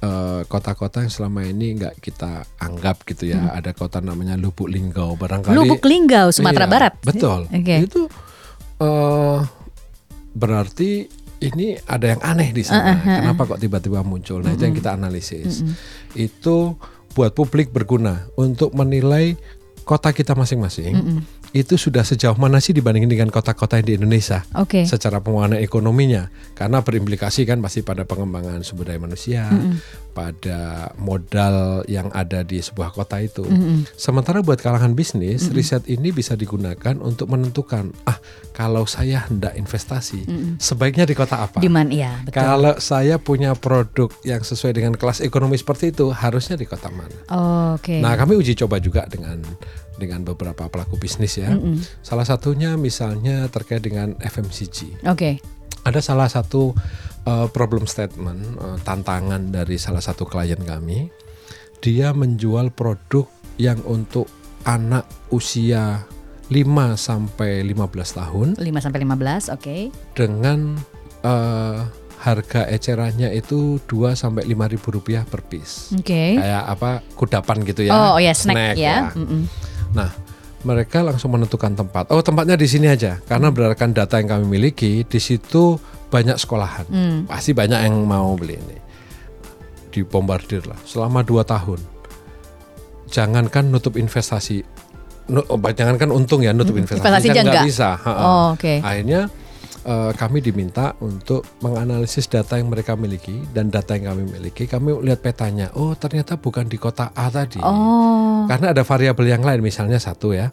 [0.00, 3.36] eh, kota-kota uh, yang selama ini nggak kita anggap gitu ya.
[3.36, 3.58] Hmm.
[3.60, 5.52] Ada kota namanya Lubuk Linggau barangkali.
[5.60, 6.92] Lubuk Linggau Sumatera iya, Barat.
[7.04, 7.52] Betul.
[7.52, 7.84] Okay.
[7.84, 8.08] Itu
[8.80, 9.44] uh,
[10.32, 11.04] berarti
[11.44, 12.80] ini ada yang aneh di sana.
[12.80, 14.40] Uh, uh, uh, Kenapa kok tiba-tiba muncul?
[14.40, 14.56] Nah, uh, uh.
[14.56, 15.60] itu yang kita analisis.
[15.60, 15.74] Uh, uh.
[16.16, 16.56] Itu
[17.14, 19.38] buat publik berguna untuk menilai
[19.86, 20.94] kota kita masing-masing.
[20.94, 24.90] Mm -mm itu sudah sejauh mana sih dibandingin dengan kota-kota di Indonesia okay.
[24.90, 26.26] secara penguatan ekonominya
[26.58, 29.74] karena berimplikasi kan pasti pada pengembangan sumber daya manusia mm -hmm.
[30.18, 33.78] pada modal yang ada di sebuah kota itu mm -hmm.
[33.94, 35.54] sementara buat kalangan bisnis mm -hmm.
[35.54, 38.18] riset ini bisa digunakan untuk menentukan ah
[38.50, 40.52] kalau saya hendak investasi mm -hmm.
[40.58, 42.34] sebaiknya di kota apa Diman, ya, betul.
[42.34, 47.14] kalau saya punya produk yang sesuai dengan kelas ekonomi seperti itu harusnya di kota mana
[47.30, 48.02] oh, okay.
[48.02, 49.38] nah kami uji coba juga dengan
[49.96, 51.52] dengan beberapa pelaku bisnis ya.
[51.52, 51.76] Mm -hmm.
[52.02, 55.06] Salah satunya misalnya terkait dengan FMCG.
[55.06, 55.14] Oke.
[55.14, 55.34] Okay.
[55.84, 56.72] Ada salah satu
[57.28, 61.12] uh, problem statement uh, tantangan dari salah satu klien kami.
[61.84, 63.28] Dia menjual produk
[63.60, 64.26] yang untuk
[64.64, 66.08] anak usia
[66.48, 68.48] 5 sampai 15 tahun.
[68.56, 69.60] 5 sampai 15, oke.
[69.60, 69.82] Okay.
[70.16, 70.76] Dengan
[71.24, 71.84] uh,
[72.24, 75.92] harga ecerannya itu 2 sampai 5 ribu rupiah per piece.
[75.92, 76.08] Oke.
[76.08, 76.30] Okay.
[76.40, 77.92] Kayak apa kudapan gitu ya.
[77.92, 79.12] Oh, oh ya snack, snack ya.
[79.12, 79.16] ya.
[79.16, 79.42] Mm -mm.
[79.94, 80.10] Nah,
[80.64, 82.10] mereka langsung menentukan tempat.
[82.10, 83.20] Oh, tempatnya di sini aja.
[83.24, 85.78] Karena berdasarkan data yang kami miliki, di situ
[86.08, 86.86] banyak sekolahan.
[86.88, 87.18] Hmm.
[87.28, 88.78] Pasti banyak yang mau beli ini.
[89.94, 91.78] Dibombardir lah selama dua tahun.
[93.06, 94.66] Jangankan nutup investasi,
[95.30, 96.82] oh, jangankan untung ya nutup hmm.
[96.82, 97.88] investasi, investasi nggak bisa.
[98.02, 98.82] Oh, Okay.
[98.82, 99.30] Akhirnya
[99.84, 104.64] uh, kami diminta untuk menganalisis data yang mereka miliki dan data yang kami miliki.
[104.66, 105.70] Kami lihat petanya.
[105.76, 107.60] Oh, ternyata bukan di kota A tadi.
[107.60, 108.48] Oh.
[108.48, 110.50] Karena ada variabel yang lain, misalnya satu ya.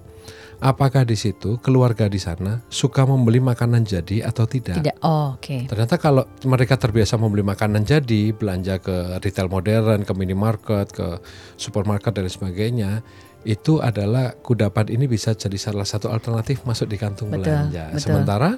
[0.62, 4.78] Apakah di situ keluarga di sana suka membeli makanan jadi atau tidak?
[4.78, 5.02] Tidak.
[5.02, 5.42] Oh, oke.
[5.42, 5.62] Okay.
[5.66, 11.18] Ternyata kalau mereka terbiasa membeli makanan jadi, belanja ke retail modern, ke minimarket, ke
[11.58, 13.02] supermarket dan sebagainya,
[13.42, 17.90] itu adalah kudapan ini bisa jadi salah satu alternatif masuk di kantung betul, belanja.
[17.90, 18.02] Betul.
[18.06, 18.50] Sementara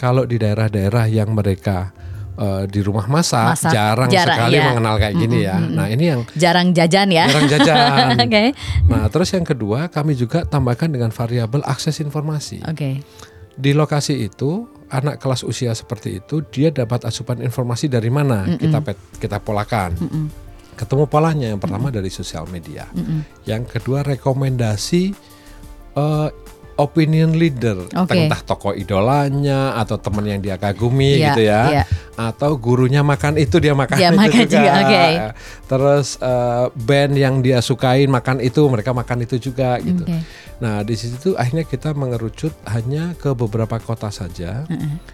[0.00, 1.92] kalau di daerah-daerah yang mereka
[2.40, 4.64] uh, di rumah masak, Masak, jarang, jarang, sekali iya.
[4.72, 5.56] mengenal kayak gini ya.
[5.60, 7.28] Nah ini yang Jarang jajan ya.
[7.28, 8.08] jarang jajan.
[8.24, 8.44] Oke.
[8.88, 12.64] Nah terus yang kedua kami juga tambahkan dengan variabel akses informasi.
[12.64, 13.04] Oke.
[13.60, 18.80] Di lokasi itu anak kelas usia seperti itu dia dapat asupan informasi dari mana kita
[18.80, 19.92] pet- kita polakan.
[20.80, 22.88] Ketemu polanya yang pertama dari sosial media,
[23.44, 25.12] yang kedua rekomendasi
[25.92, 26.28] eh,
[26.80, 28.16] opinion leader, Oke.
[28.16, 31.82] entah tokoh idolanya atau teman yang dia kagumi Iya, gitu ya, iya.
[32.16, 34.54] atau gurunya makan itu dia makan Dia itu makan juga.
[34.56, 35.04] juga, oke.
[35.66, 40.02] Terus eh, band yang dia sukain makan itu mereka makan itu juga gitu.
[40.02, 40.18] Oke.
[40.58, 44.68] Nah di situ akhirnya kita mengerucut hanya ke beberapa kota saja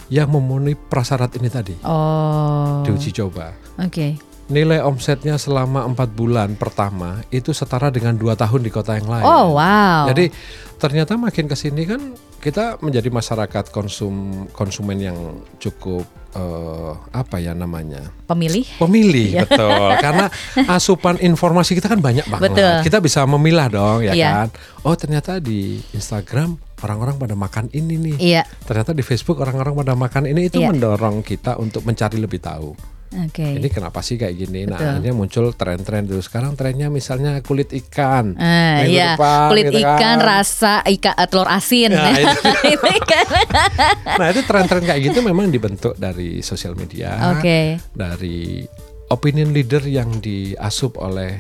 [0.09, 2.83] yang memenuhi prasyarat ini tadi Oh.
[2.83, 3.55] diuji coba.
[3.77, 4.19] Oke.
[4.47, 9.27] Nilai omsetnya selama empat bulan pertama itu setara dengan dua tahun di kota yang lain.
[9.27, 10.07] Oh wow.
[10.07, 10.31] Jadi
[10.79, 15.19] ternyata makin ke sini kan kita menjadi masyarakat konsum konsumen yang
[15.59, 18.63] cukup eh, apa ya namanya pemilih.
[18.79, 20.29] pemilih betul karena
[20.69, 22.75] asupan informasi kita kan banyak banget Betul.
[22.87, 24.29] kita bisa memilah dong ya Iya.
[24.31, 24.49] kan
[24.85, 26.55] oh ternyata di Instagram
[26.85, 28.43] orang-orang pada makan ini nih Iya.
[28.69, 30.71] ternyata di Facebook orang-orang pada makan ini itu Iya.
[30.71, 32.77] mendorong kita untuk mencari lebih tahu
[33.25, 33.57] Oke.
[33.57, 34.91] ini kenapa sih kayak gini nah Betul.
[34.93, 39.17] akhirnya muncul tren-tren dulu sekarang trennya misalnya kulit ikan Minggu iya.
[39.17, 40.19] depan, Kulit gitu ikan kan.
[40.21, 41.91] rasa ikan telur asin.
[41.97, 42.13] Nah,
[42.75, 42.91] itu.
[43.03, 43.27] Kan.
[44.21, 47.81] nah itu tren-tren kayak gitu memang dibentuk dari sosial media Oke.
[47.97, 48.63] dari
[49.09, 51.39] opinion leader yang diasup oleh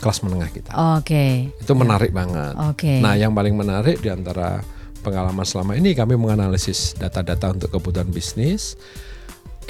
[0.00, 1.52] kelas menengah kita Oke.
[1.52, 2.56] itu menarik banget.
[2.56, 3.04] Oke.
[3.04, 4.64] Nah, yang paling menarik di antara
[5.04, 8.76] pengalaman selama ini kami menganalisis data-data untuk kebutuhan bisnis.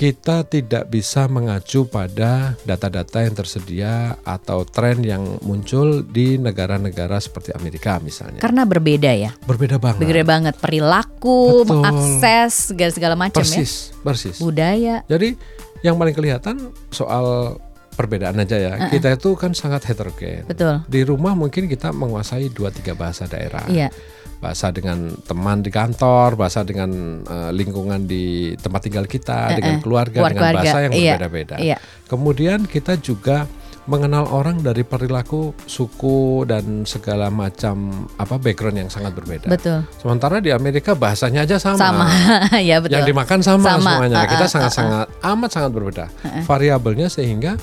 [0.01, 7.53] Kita tidak bisa mengacu pada data-data yang tersedia atau tren yang muncul di negara-negara seperti
[7.53, 8.41] Amerika misalnya.
[8.41, 9.37] Karena berbeda ya.
[9.45, 10.01] Berbeda banget.
[10.01, 11.85] Berbeda banget perilaku, Betul.
[11.85, 13.61] mengakses segala segala macam ya.
[13.61, 14.41] Persis, persis.
[14.41, 15.05] Budaya.
[15.05, 15.37] Jadi
[15.85, 17.61] yang paling kelihatan soal
[18.01, 18.73] perbedaan aja ya.
[18.89, 20.49] Kita itu kan sangat heterogen.
[20.49, 20.81] Betul.
[20.89, 23.69] Di rumah mungkin kita menguasai dua tiga bahasa daerah.
[23.69, 23.93] Iya.
[24.41, 26.89] Bahasa dengan teman di kantor, bahasa dengan
[27.21, 31.57] eh, lingkungan di tempat tinggal kita, dengan keluarga, dengan Keluarga, bahasa yang iya, berbeda-beda.
[31.61, 31.77] iya.
[32.09, 33.45] Kemudian kita juga
[33.85, 39.51] mengenal orang dari perilaku, suku dan segala macam apa background yang sangat berbeda.
[39.51, 39.83] Betul.
[39.99, 41.81] Sementara di Amerika bahasanya aja sama.
[41.81, 42.07] Sama.
[42.71, 42.97] ya betul.
[42.97, 44.17] Yang dimakan sama, Sama, semuanya.
[44.23, 46.07] uh, Kita uh, sangat-sangat amat sangat berbeda.
[46.47, 47.59] Variabelnya sehingga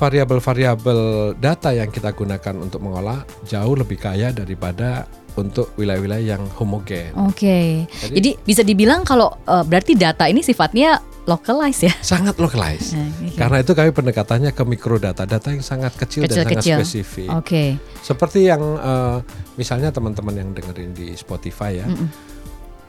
[0.00, 1.00] variabel-variabel
[1.36, 5.04] data yang kita gunakan untuk mengolah jauh lebih kaya daripada
[5.36, 7.12] untuk wilayah-wilayah yang homogen.
[7.20, 7.84] Oke.
[7.86, 11.94] Jadi- Jadi, bisa dibilang kalau eh, berarti data ini sifatnya localized ya.
[12.02, 12.96] Sangat localized.
[12.96, 13.36] Nah, oke.
[13.36, 17.28] Karena itu kami pendekatannya ke mikrodata, data yang sangat kecil, dan sangat spesifik.
[17.30, 17.64] Oke.
[18.00, 19.18] Seperti yang eh,
[19.54, 21.86] misalnya teman-teman yang dengerin di Spotify ya,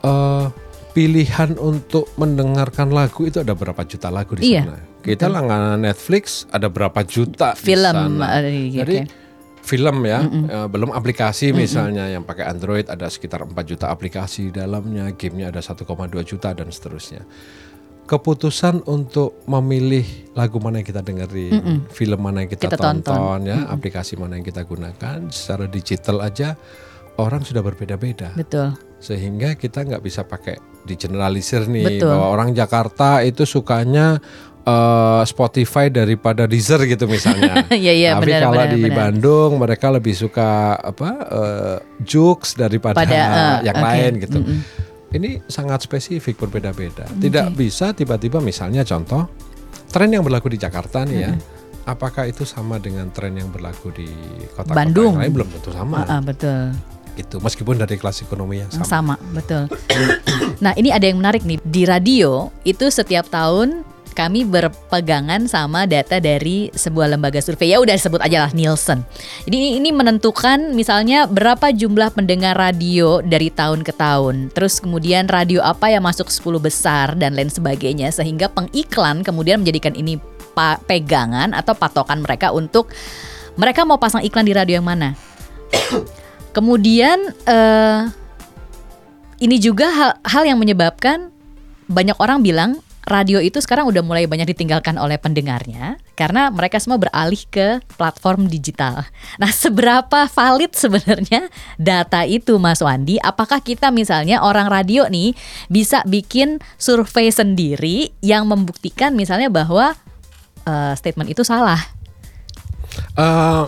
[0.01, 0.45] eh,
[0.91, 4.67] pilihan untuk mendengarkan lagu itu ada berapa juta lagu di Iya,
[5.01, 8.37] Kita langganan Netflix ada berapa juta di Film, sana.
[8.39, 9.09] eh, iya, Jadi oke.
[9.61, 14.53] film ya, eh, belum aplikasi misalnya yang pakai Android ada sekitar 4 juta aplikasi di
[14.53, 15.85] dalamnya, gamenya ada 1,2
[16.21, 17.25] juta dan seterusnya.
[18.01, 20.03] Keputusan untuk memilih
[20.35, 23.07] lagu mana yang kita dengerin, film mana yang kita, Kita tonton.
[23.07, 26.59] tonton, ya, aplikasi mana yang kita gunakan, secara digital aja
[27.15, 28.73] orang sudah berbeda-beda Betul.
[28.97, 32.09] sehingga kita nggak bisa pakai di generalisir nih Betul.
[32.09, 34.17] bahwa orang Jakarta itu sukanya
[34.63, 37.65] eh, Spotify daripada Deezer gitu misalnya.
[37.73, 38.97] Iya, iya, Tapi benar, kalau benar, di benar.
[38.97, 43.85] Bandung mereka lebih suka apa eh, Jux daripada Pada, eh, yang oke.
[43.85, 44.39] lain gitu.
[45.11, 47.03] Ini sangat spesifik berbeda-beda.
[47.11, 49.27] Tidak bisa tiba-tiba misalnya contoh
[49.87, 51.31] tren yang berlaku di Jakarta nih ya.
[51.83, 54.07] Apakah itu sama dengan tren yang berlaku di
[54.53, 55.17] kota-kota Bandung.
[55.17, 56.71] yang lain belum tentu sama Ah, ah, betul.
[57.11, 57.41] gitu.
[57.41, 58.85] Meskipun dari kelas ekonomi Yang sama.
[58.87, 59.67] sama, betul.
[60.63, 61.59] nah, ini ada yang menarik nih.
[61.59, 67.73] Di radio itu setiap tahun kami berpegangan sama data dari sebuah lembaga survei.
[67.73, 69.03] Ya udah sebut aja lah Nielsen.
[69.47, 74.51] Jadi ini menentukan misalnya berapa jumlah pendengar radio dari tahun ke tahun.
[74.53, 79.95] Terus kemudian radio apa yang masuk 10 besar dan lain sebagainya sehingga pengiklan kemudian menjadikan
[79.95, 80.19] ini
[80.85, 82.91] pegangan atau patokan mereka untuk
[83.55, 85.15] mereka mau pasang iklan di radio yang mana.
[86.55, 88.01] Kemudian eh,
[89.41, 91.31] ini juga hal, hal yang menyebabkan
[91.87, 97.01] banyak orang bilang radio itu sekarang udah mulai banyak ditinggalkan oleh pendengarnya karena mereka semua
[97.01, 99.05] beralih ke platform digital.
[99.41, 101.49] Nah, seberapa valid sebenarnya
[101.81, 103.17] data itu Mas Wandi?
[103.17, 105.33] Apakah kita misalnya orang radio nih
[105.71, 109.97] bisa bikin survei sendiri yang membuktikan misalnya bahwa
[110.67, 111.81] eh, statement itu salah?
[113.17, 113.65] Eh,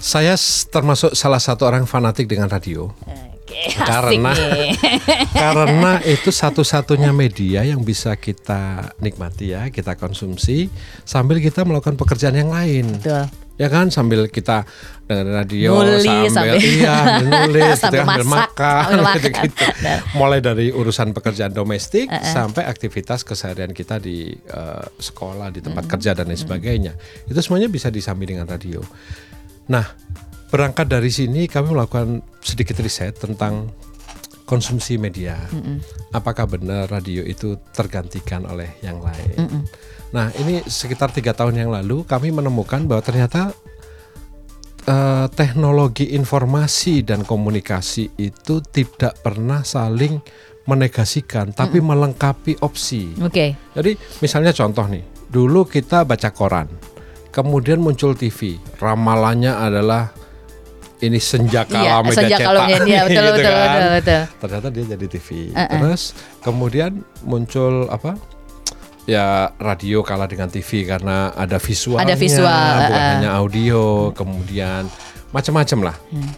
[0.00, 0.34] saya
[0.72, 2.92] termasuk salah satu orang fanatik dengan radio.
[3.76, 4.32] Karena
[5.42, 10.70] karena itu satu-satunya media yang bisa kita nikmati ya, kita konsumsi
[11.04, 12.98] sambil kita melakukan pekerjaan yang lain.
[12.98, 13.28] Betul
[13.60, 14.64] ya kan sambil kita
[15.04, 19.20] dengerin radio nulis, sambil, sambil iya nulis sambil, gitu, masak, sambil makan, sambil makan.
[19.20, 19.92] gitu, gitu.
[20.16, 22.24] mulai dari urusan pekerjaan domestik uh -uh.
[22.24, 25.92] sampai aktivitas keseharian kita di uh, sekolah di tempat uh -uh.
[25.92, 26.96] kerja dan lain sebagainya
[27.28, 28.80] itu semuanya bisa disambi dengan radio
[29.68, 29.84] nah
[30.50, 33.70] berangkat dari sini kami melakukan sedikit riset tentang
[34.50, 35.38] konsumsi media.
[35.54, 35.76] Mm -mm.
[36.10, 39.38] Apakah benar radio itu tergantikan oleh yang lain?
[39.38, 39.62] Mm -mm.
[40.10, 43.54] Nah, ini sekitar tiga tahun yang lalu kami menemukan bahwa ternyata
[44.90, 50.18] uh, teknologi informasi dan komunikasi itu tidak pernah saling
[50.66, 51.90] menegasikan, tapi mm -mm.
[51.94, 53.14] melengkapi opsi.
[53.22, 53.30] Oke.
[53.30, 53.50] Okay.
[53.78, 56.66] Jadi, misalnya contoh nih, dulu kita baca koran,
[57.30, 60.10] kemudian muncul TV, ramalannya adalah
[61.00, 63.68] ini senja kala iya, media senja cetak dia, betul, gitu betul, kan.
[63.72, 64.22] betul, betul.
[64.40, 65.28] Ternyata dia jadi TV.
[65.50, 65.68] Uh -uh.
[65.72, 66.02] Terus
[66.44, 66.92] kemudian
[67.24, 68.20] muncul apa?
[69.08, 73.10] Ya radio kalah dengan TV karena ada visualnya, ada visual, bukan uh.
[73.16, 73.82] hanya audio.
[74.12, 74.82] Kemudian
[75.32, 75.96] macam-macam lah.
[76.12, 76.32] Hmm.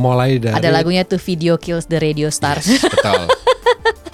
[0.00, 2.68] Mulai dari ada lagunya tuh Video Kills the Radio Stars.
[2.68, 3.26] Yes, betul.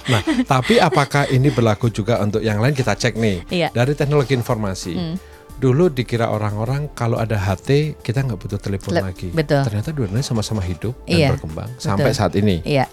[0.07, 3.67] Nah, tapi apakah ini berlaku juga untuk yang lain kita cek nih iya.
[3.75, 4.95] dari teknologi informasi.
[4.95, 5.26] Hmm
[5.57, 9.29] dulu dikira orang-orang kalau ada HT kita nggak butuh telepon Le lagi.
[9.33, 9.65] Betul.
[9.65, 11.83] Ternyata dua-duanya sama-sama hidup dan iya, berkembang betul.
[11.83, 12.61] sampai saat ini.
[12.61, 12.85] Iya.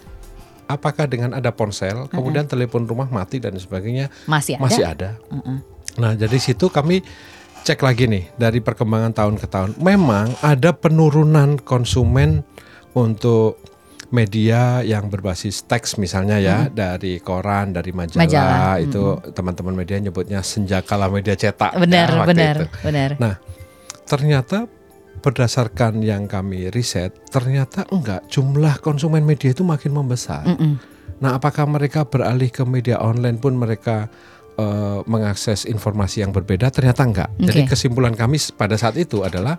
[0.64, 2.52] Apakah dengan ada ponsel, kemudian uh -uh.
[2.56, 4.64] telepon rumah mati dan sebagainya masih ada?
[4.64, 5.10] Masih ada.
[5.28, 5.60] -uh.
[6.00, 7.04] Nah, dari situ kami
[7.64, 9.70] cek lagi nih dari perkembangan tahun ke tahun.
[9.80, 12.44] Memang ada penurunan konsumen
[12.96, 13.60] untuk
[14.12, 16.72] media yang berbasis teks misalnya ya hmm.
[16.74, 18.76] dari koran dari majalah, majalah.
[18.82, 19.32] itu hmm.
[19.32, 22.66] teman-teman media nyebutnya senjakala media cetak benar ya, benar itu.
[22.84, 23.34] benar nah
[24.04, 24.68] ternyata
[25.24, 30.74] berdasarkan yang kami riset ternyata enggak jumlah konsumen media itu makin membesar mm -mm.
[31.24, 34.12] nah apakah mereka beralih ke media online pun mereka
[34.60, 37.46] uh, mengakses informasi yang berbeda ternyata enggak okay.
[37.48, 39.56] jadi kesimpulan kami pada saat itu adalah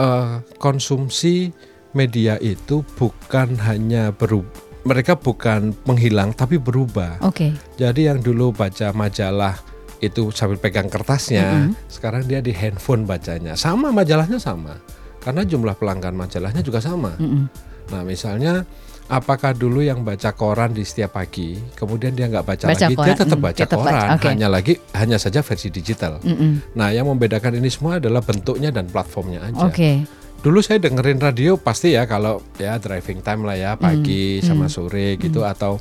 [0.00, 1.52] uh, konsumsi
[1.96, 7.18] media itu bukan hanya berubah mereka bukan menghilang tapi berubah.
[7.26, 7.50] Oke.
[7.50, 7.52] Okay.
[7.74, 9.58] Jadi yang dulu baca majalah
[9.98, 11.72] itu sambil pegang kertasnya, mm -hmm.
[11.90, 13.58] sekarang dia di handphone bacanya.
[13.58, 14.78] Sama majalahnya sama.
[15.18, 17.18] Karena jumlah pelanggan majalahnya juga sama.
[17.18, 17.44] Mm -hmm.
[17.90, 18.62] Nah, misalnya
[19.10, 23.06] apakah dulu yang baca koran di setiap pagi, kemudian dia nggak baca, baca lagi, koran.
[23.10, 24.16] dia tetap baca mm, koran, baca.
[24.22, 24.30] Okay.
[24.30, 26.22] hanya lagi hanya saja versi digital.
[26.22, 26.52] Mm -hmm.
[26.78, 29.66] Nah, yang membedakan ini semua adalah bentuknya dan platformnya aja.
[29.66, 30.06] Okay
[30.44, 34.66] dulu saya dengerin radio pasti ya kalau ya driving time lah ya pagi mm, sama
[34.70, 35.52] sore gitu mm.
[35.52, 35.80] atau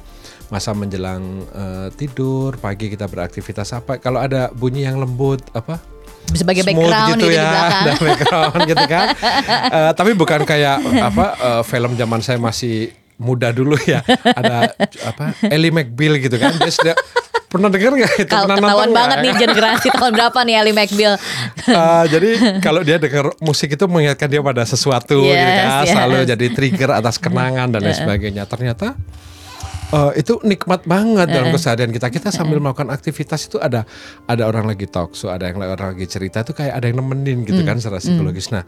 [0.49, 3.97] masa menjelang uh, tidur pagi kita beraktivitas apa.
[3.97, 5.81] Kalau ada bunyi yang lembut apa?
[6.33, 9.05] Sebagai background gitu, gitu ya, di background gitu kan.
[9.69, 14.01] Uh, tapi bukan kayak apa uh, film zaman saya masih muda dulu ya.
[14.21, 14.73] Ada
[15.05, 16.57] apa Ellie McBeal gitu kan.
[16.57, 16.95] Dia sudah
[17.45, 18.33] Pernah dengar nggak itu?
[18.33, 21.15] Pernah ketahuan banget nih generasi tahun berapa nih Ali McBeal.
[21.15, 25.89] uh, jadi kalau dia dengar musik itu mengingatkan dia pada sesuatu yes, gitu kan, yes.
[25.93, 28.43] selalu jadi trigger atas kenangan dan lain sebagainya.
[28.49, 28.97] Ternyata
[29.93, 32.07] uh, itu nikmat banget dalam keseharian kita.
[32.09, 33.85] Kita sambil melakukan aktivitas itu ada
[34.25, 37.45] ada orang lagi talk, so ada yang orang lagi cerita itu kayak ada yang nemenin
[37.45, 37.67] gitu mm.
[37.67, 38.49] kan secara psikologis.
[38.49, 38.53] Mm.
[38.59, 38.63] Nah,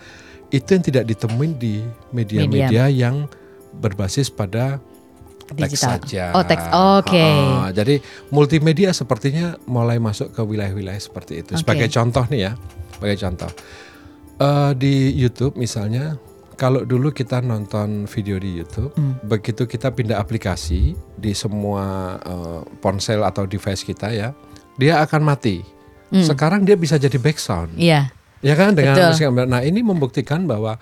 [0.54, 3.28] itu yang tidak ditemuin di media-media yang
[3.78, 4.80] berbasis pada
[5.56, 6.36] teks saja.
[6.36, 6.66] Oh, teks.
[6.76, 7.16] Oh, Oke.
[7.16, 7.38] Okay.
[7.40, 7.96] Uh, jadi
[8.34, 11.56] multimedia sepertinya mulai masuk ke wilayah-wilayah seperti itu.
[11.56, 11.62] Okay.
[11.64, 12.52] Sebagai contoh nih ya,
[12.98, 13.52] sebagai contoh.
[14.38, 16.20] Uh, di YouTube misalnya
[16.58, 19.30] kalau dulu kita nonton video di YouTube, hmm.
[19.30, 24.34] begitu kita pindah aplikasi di semua uh, ponsel atau device kita ya,
[24.76, 25.62] dia akan mati.
[26.10, 26.26] Hmm.
[26.26, 27.78] Sekarang dia bisa jadi background.
[27.78, 28.10] Iya.
[28.42, 29.30] Ya kan dengan musik.
[29.34, 30.78] Nah, ini membuktikan bahwa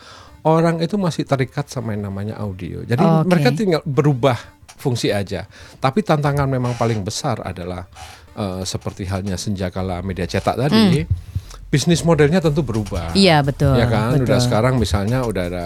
[0.46, 2.86] orang itu masih terikat sama yang namanya audio.
[2.86, 3.26] Jadi okay.
[3.26, 4.38] mereka tinggal berubah
[4.78, 5.50] fungsi aja.
[5.82, 7.90] Tapi tantangan memang paling besar adalah
[8.38, 11.02] uh, seperti halnya senjakala media cetak tadi.
[11.02, 11.34] Hmm.
[11.66, 13.12] Bisnis modelnya tentu berubah.
[13.18, 13.76] Iya betul.
[13.76, 14.30] Ya kan, betul.
[14.30, 15.66] udah sekarang misalnya udah ada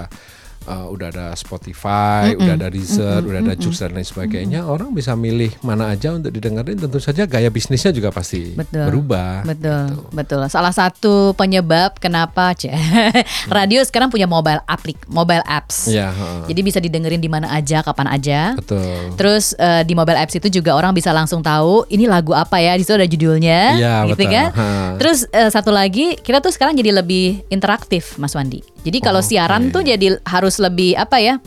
[0.69, 2.41] uh, udah ada Spotify, mm -mm.
[2.45, 3.29] udah ada Deezer, mm -mm.
[3.29, 4.73] udah ada Jux dan lain sebagainya, mm -mm.
[4.77, 6.77] orang bisa milih mana aja untuk didengarin.
[6.77, 8.85] Tentu saja gaya bisnisnya juga pasti betul.
[8.85, 9.43] berubah.
[9.43, 10.13] Betul, gitu.
[10.13, 10.41] betul.
[10.47, 12.53] Salah satu penyebab kenapa
[13.57, 15.89] radio sekarang punya mobile aplik, mobile apps.
[15.89, 16.45] Ya, uh.
[16.45, 18.53] Jadi bisa didengerin di mana aja, kapan aja.
[18.53, 19.17] Betul.
[19.17, 22.77] Terus uh, di mobile apps itu juga orang bisa langsung tahu ini lagu apa ya,
[22.77, 24.35] di situ ada judulnya, ya, gitu betul.
[24.35, 24.47] kan.
[24.53, 24.67] Ha.
[25.01, 28.61] Terus uh, satu lagi, kita tuh sekarang jadi lebih interaktif, Mas Wandi.
[28.79, 29.73] Jadi kalau oh, siaran okay.
[29.75, 31.39] tuh jadi harus lebih apa ya?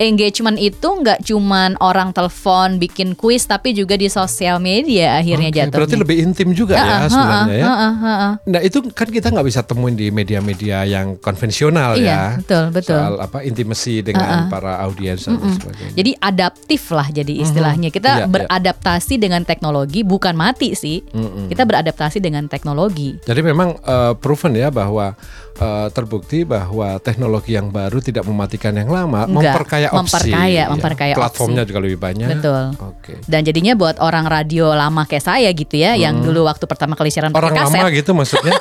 [0.00, 5.58] Engagement itu nggak cuman orang telepon bikin kuis tapi juga di sosial media akhirnya Oke,
[5.60, 5.76] jatuhnya.
[5.76, 7.64] Berarti lebih intim juga ya sebenarnya ya.
[7.68, 8.32] ah, ah, ah, ah.
[8.48, 12.22] Nah itu kan kita nggak bisa temuin di media-media yang konvensional Iya, ya.
[12.40, 12.96] betul, betul.
[12.96, 15.92] Soal apa intimasi dengan para audiens dan sebagainya.
[15.92, 17.92] Jadi adaptif lah jadi istilahnya.
[17.92, 18.26] Kita Iya, iya.
[18.26, 21.04] beradaptasi dengan teknologi bukan mati sih.
[21.52, 23.20] Kita beradaptasi dengan teknologi.
[23.20, 25.12] Jadi memang eh, proven ya bahwa
[25.60, 29.98] eh, terbukti bahwa teknologi yang baru tidak mematikan yang lama, Enggak, memperkaya opsi.
[29.98, 30.64] memperkaya, ya.
[30.70, 31.70] memperkaya Platformnya opsi.
[31.74, 32.28] juga lebih banyak.
[32.38, 32.62] Betul.
[32.78, 33.12] Oke.
[33.26, 37.10] Dan jadinya buat orang radio lama kayak saya gitu ya, yang dulu waktu pertama kali
[37.10, 38.54] siaran Orang pakai kaset, lama gitu maksudnya.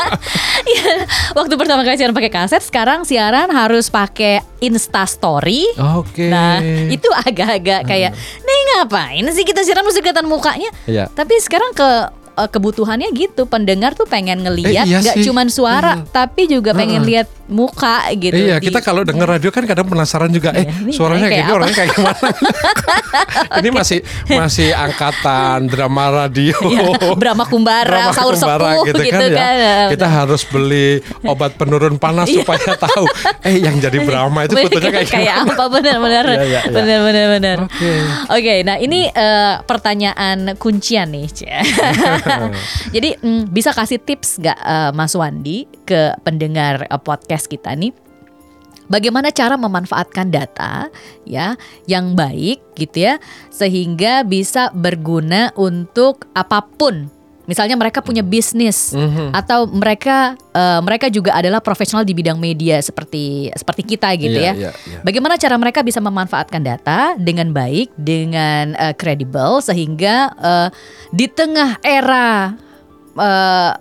[1.38, 5.68] waktu pertama kali siaran pakai kaset, sekarang siaran harus pakai Insta Story.
[6.00, 6.28] Oke.
[6.28, 8.12] Nah, itu agak-agak kayak,
[8.44, 10.70] nih ngapain sih kita siaran mesti kelihatan mukanya?
[10.84, 11.08] Iya.
[11.12, 15.92] Tapi sekarang ke eh, kebutuhannya gitu, pendengar tuh pengen ngeliat, Eh, iya nggak cuman suara,
[15.94, 16.08] Iya.
[16.08, 18.32] tapi juga pengen lihat muka gitu.
[18.32, 21.30] Iya, di- kita kalau denger radio kan kadang penasaran juga, eh Iya, ini suaranya kayak
[21.30, 21.56] kayak gini, apa?
[21.56, 22.28] orangnya kayak gimana?
[23.60, 26.54] Ini masih masih angkatan drama radio.
[26.62, 29.20] Iya, Brahma Kumbara, Drama Sahur Kumbara Sepuh gitu, kan.
[29.26, 29.88] ya.
[29.90, 30.88] Kita harus beli
[31.24, 32.40] obat penurun panas Iya.
[32.40, 33.04] supaya tahu,
[33.42, 35.42] eh yang jadi Brahma itu fotonya kayak gimana?
[35.44, 36.60] apa benar-benar Iya, iya, iya.
[36.70, 37.58] benar-benar benar.
[37.66, 37.90] Oke.
[38.30, 41.26] Oke, nah ini eh, pertanyaan kuncian nih.
[42.94, 47.92] Jadi mm, bisa kasih tips nggak eh, Mas Wandi ke pendengar eh, podcast kita nih?
[48.90, 50.90] Bagaimana cara memanfaatkan data
[51.22, 51.54] ya
[51.86, 53.14] yang baik gitu ya
[53.54, 57.19] sehingga bisa berguna untuk apa pun.
[57.50, 59.34] Misalnya mereka punya bisnis Mhm.
[59.34, 64.54] atau mereka eh, mereka juga adalah profesional di bidang media seperti seperti kita gitu Iya,
[64.54, 64.54] ya.
[64.54, 64.98] iya, iya.
[65.02, 70.68] Bagaimana cara mereka bisa memanfaatkan data dengan baik, dengan eh, kredibel sehingga eh,
[71.10, 72.54] di tengah era
[73.18, 73.72] eh,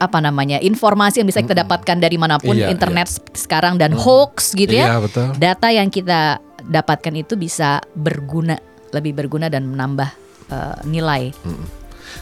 [0.00, 4.52] apa namanya informasi yang bisa kita dapatkan dari mana pun Iya, internet sekarang dan hoax
[4.52, 5.26] gitu ya, Iya, betul.
[5.36, 8.56] data yang kita dapatkan itu bisa berguna,
[8.92, 10.08] lebih berguna dan menambah
[10.50, 11.32] eh, nilai.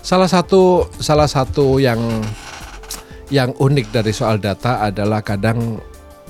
[0.00, 2.00] Salah satu salah satu yang
[3.28, 5.80] yang unik dari soal data adalah kadang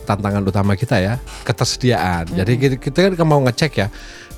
[0.08, 2.26] tantangan utama kita ya ketersediaan.
[2.32, 3.88] Jadi kita, kita kan mau ngecek ya,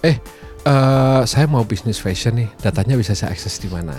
[0.02, 0.18] eh
[0.66, 3.96] eh, saya mau bisnis fashion nih, datanya bisa saya akses di mana?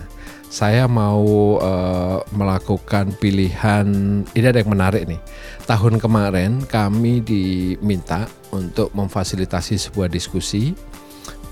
[0.51, 3.87] Saya mau eh, melakukan pilihan,
[4.35, 5.21] ini ada yang menarik nih.
[5.63, 10.75] Tahun kemarin kami diminta untuk memfasilitasi sebuah diskusi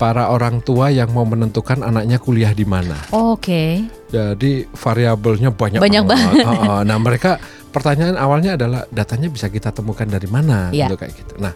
[0.00, 2.96] para orang tua yang mau menentukan anaknya kuliah di mana.
[3.12, 3.84] Oke.
[4.08, 6.44] Jadi variabelnya banyak, Banyak banget.
[6.48, 6.80] Oh, oh.
[6.88, 7.36] Nah mereka
[7.68, 10.88] pertanyaan awalnya adalah datanya bisa kita temukan dari mana, Iya.
[10.88, 11.34] gitu kayak gitu.
[11.36, 11.52] Nah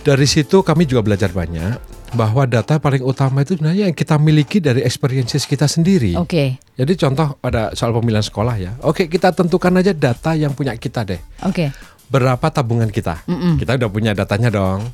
[0.00, 1.76] dari situ kami juga belajar banyak
[2.14, 6.14] bahwa data paling utama itu sebenarnya yang kita miliki dari experiences kita sendiri.
[6.14, 6.54] Oke.
[6.78, 8.72] Jadi contoh pada soal pemilihan sekolah ya.
[8.86, 11.18] Oke kita tentukan aja data yang punya kita deh.
[11.42, 11.74] Oke.
[12.10, 13.26] Berapa tabungan kita?
[13.26, 13.58] Mm-mm.
[13.58, 14.86] Kita udah punya datanya dong.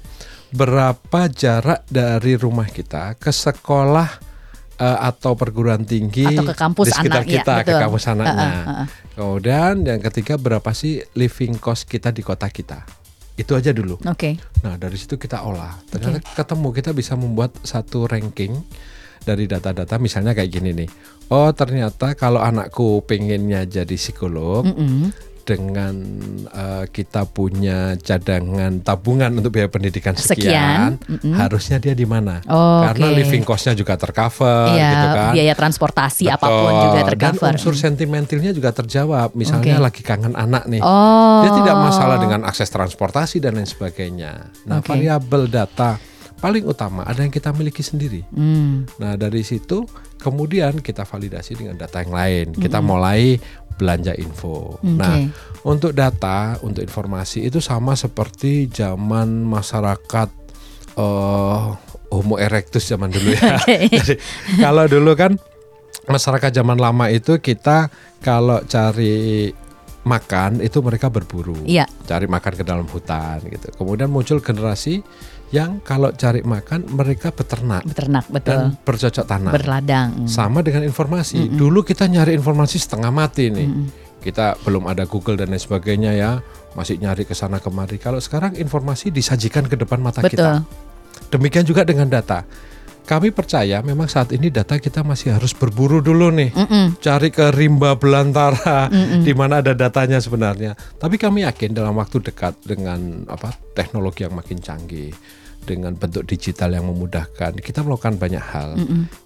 [0.54, 4.08] Berapa jarak dari rumah kita ke sekolah
[4.78, 7.80] eh, atau perguruan tinggi Atau ke kampus di sekitar anak, iya, kita ke betul.
[7.82, 8.48] kampus anaknya.
[8.50, 8.86] Heeh, heeh.
[9.16, 12.84] Kemudian yang ketiga berapa sih living cost kita di kota kita?
[13.36, 14.00] Itu aja dulu.
[14.08, 14.40] Oke.
[14.64, 15.76] Nah dari situ kita olah.
[15.92, 18.56] Ternyata ketemu kita bisa membuat satu ranking
[19.26, 20.88] dari data-data misalnya kayak gini nih.
[21.28, 25.10] Oh ternyata kalau anakku pengennya jadi psikolog Mm-mm.
[25.46, 25.94] Dengan
[26.50, 31.34] eh, kita punya cadangan tabungan untuk biaya pendidikan Sekian, sekian, mm-mm.
[31.38, 32.42] harusnya dia di mana?
[32.50, 33.16] Oh, Karena oke.
[33.16, 35.30] living costnya juga tercover, Iya, gitu kan?
[35.38, 36.36] biaya transportasi Betul.
[36.36, 37.52] apa pun juga Dan tercover.
[37.54, 39.38] unsur sentimentalnya juga terjawab.
[39.38, 39.84] Misalnya Oke.
[39.86, 41.46] lagi kangen anak nih, Oh.
[41.46, 44.50] dia tidak masalah dengan akses transportasi dan lain sebagainya.
[44.66, 44.90] Nah, Oke.
[44.90, 45.96] variabel data
[46.36, 48.20] paling utama ada yang kita miliki sendiri.
[48.28, 48.84] Hmm.
[49.00, 49.88] Nah dari situ
[50.20, 52.46] kemudian kita validasi dengan data yang lain.
[52.52, 53.40] Kita mulai
[53.76, 54.80] belanja info.
[54.82, 55.28] Nah
[55.62, 60.28] untuk data, untuk informasi itu sama seperti zaman masyarakat
[60.96, 61.64] eh
[62.06, 63.58] Homo erectus zaman dulu ya.
[63.98, 64.14] Jadi
[64.62, 65.34] kalau dulu kan
[66.06, 67.90] masyarakat zaman lama itu kita
[68.22, 69.50] kalau cari
[70.06, 71.82] makan itu mereka berburu, Iya.
[72.06, 73.74] cari makan ke dalam hutan gitu.
[73.74, 75.02] Kemudian muncul generasi
[75.54, 78.50] yang kalau cari makan mereka beternak Beternak betul.
[78.50, 79.52] dan bercocok tanam.
[79.54, 80.08] Berladang.
[80.26, 81.54] Sama dengan informasi.
[81.54, 83.68] Dulu kita nyari informasi setengah mati nih.
[84.18, 86.42] Kita belum ada Google dan lain sebagainya ya,
[86.74, 87.94] masih nyari ke sana kemari.
[88.02, 90.34] Kalau sekarang informasi disajikan ke depan mata Betul.
[90.34, 90.50] kita.
[91.30, 92.42] Demikian juga dengan data.
[93.06, 96.50] Kami percaya memang saat ini data kita masih harus berburu dulu nih.
[96.50, 96.98] Mm-mm.
[96.98, 98.90] Cari ke rimba belantara
[99.22, 100.74] di mana ada datanya sebenarnya.
[100.74, 105.14] Tapi kami yakin dalam waktu dekat dengan apa teknologi yang makin canggih
[105.62, 108.74] dengan bentuk digital yang memudahkan, kita melakukan banyak hal.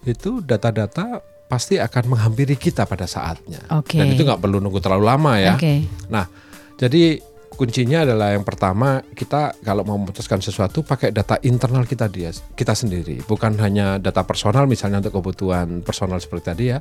[0.05, 3.65] Itu data-data pasti akan menghampiri kita pada saatnya.
[3.81, 3.97] Oke.
[3.97, 5.57] Dan itu nggak perlu nunggu terlalu lama ya.
[5.57, 5.89] Oke.
[6.13, 6.29] Nah,
[6.77, 7.19] jadi
[7.61, 12.73] kuncinya adalah yang pertama kita kalau mau memutuskan sesuatu pakai data internal kita dia kita
[12.73, 16.81] sendiri, bukan hanya data personal misalnya untuk kebutuhan personal seperti tadi ya.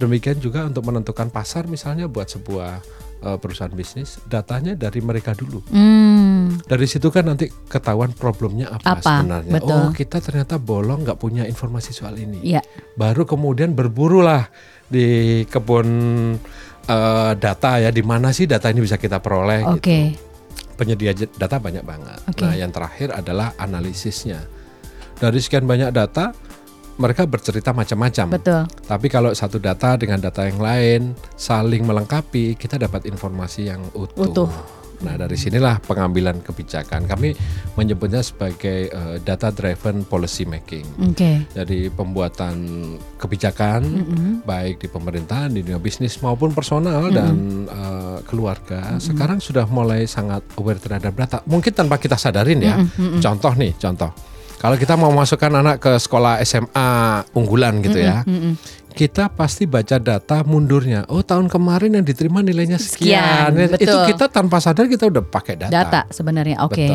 [0.00, 2.80] Demikian juga untuk menentukan pasar misalnya buat sebuah
[3.20, 5.60] uh, perusahaan bisnis, datanya dari mereka dulu.
[5.68, 6.56] Hmm.
[6.64, 9.04] Dari situ kan nanti ketahuan problemnya apa, apa?
[9.04, 9.60] sebenarnya.
[9.60, 9.76] Betul.
[9.76, 12.40] Oh kita ternyata bolong nggak punya informasi soal ini.
[12.40, 12.64] Ya.
[12.96, 14.48] Baru kemudian berburulah
[14.88, 15.88] di kebun
[16.88, 20.14] uh, data ya di mana sih data ini bisa kita peroleh okay.
[20.14, 20.22] gitu.
[20.74, 22.18] Penyedia data banyak banget.
[22.34, 22.42] Okay.
[22.42, 24.42] Nah, yang terakhir adalah analisisnya.
[25.14, 26.34] Dari sekian banyak data
[26.98, 28.38] mereka bercerita macam-macam.
[28.38, 28.62] Betul.
[28.86, 31.00] Tapi kalau satu data dengan data yang lain
[31.34, 34.26] saling melengkapi, kita dapat informasi yang utuh.
[34.30, 34.50] utuh.
[35.04, 37.04] Nah, dari sinilah pengambilan kebijakan.
[37.04, 37.36] Kami
[37.76, 40.88] menyebutnya sebagai uh, data driven policy making.
[41.12, 41.44] Okay.
[41.52, 42.56] Jadi pembuatan
[43.20, 44.32] kebijakan mm -hmm.
[44.48, 47.16] baik di pemerintahan, di dunia bisnis maupun personal mm -hmm.
[47.16, 47.34] dan
[47.68, 49.06] uh, keluarga mm -hmm.
[49.12, 51.44] sekarang sudah mulai sangat aware terhadap data.
[51.44, 52.80] Mungkin tanpa kita sadarin ya.
[52.80, 53.20] Mm -hmm.
[53.20, 54.10] Contoh nih, contoh.
[54.64, 58.08] Kalau kita mau masukkan anak ke sekolah SMA unggulan gitu mm -hmm.
[58.08, 58.18] ya.
[58.24, 61.04] Mm -hmm kita pasti baca data mundurnya.
[61.10, 63.50] Oh tahun kemarin yang diterima nilainya sekian.
[63.50, 63.90] sekian betul.
[63.90, 65.72] Itu kita tanpa sadar kita udah pakai data.
[65.74, 66.78] Data sebenarnya, oke.
[66.78, 66.94] Okay.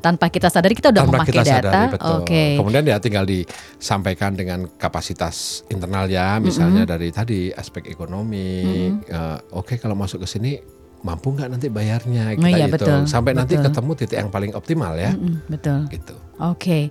[0.00, 1.80] Tanpa kita sadar kita udah tanpa memakai kita data.
[1.92, 2.24] Oke.
[2.24, 2.50] Okay.
[2.56, 6.92] Kemudian ya tinggal disampaikan dengan kapasitas internal ya, misalnya mm -hmm.
[6.96, 8.64] dari tadi aspek ekonomi.
[8.64, 8.72] Mm
[9.04, 9.12] -hmm.
[9.12, 10.60] uh, oke okay, kalau masuk ke sini
[11.04, 13.40] mampu nggak nanti bayarnya kita oh, iya, hitung betul, sampai betul.
[13.44, 15.12] nanti ketemu titik yang paling optimal ya.
[15.12, 15.80] Mm -hmm, betul.
[15.92, 16.16] Gitu.
[16.40, 16.56] Oke.
[16.56, 16.82] Okay.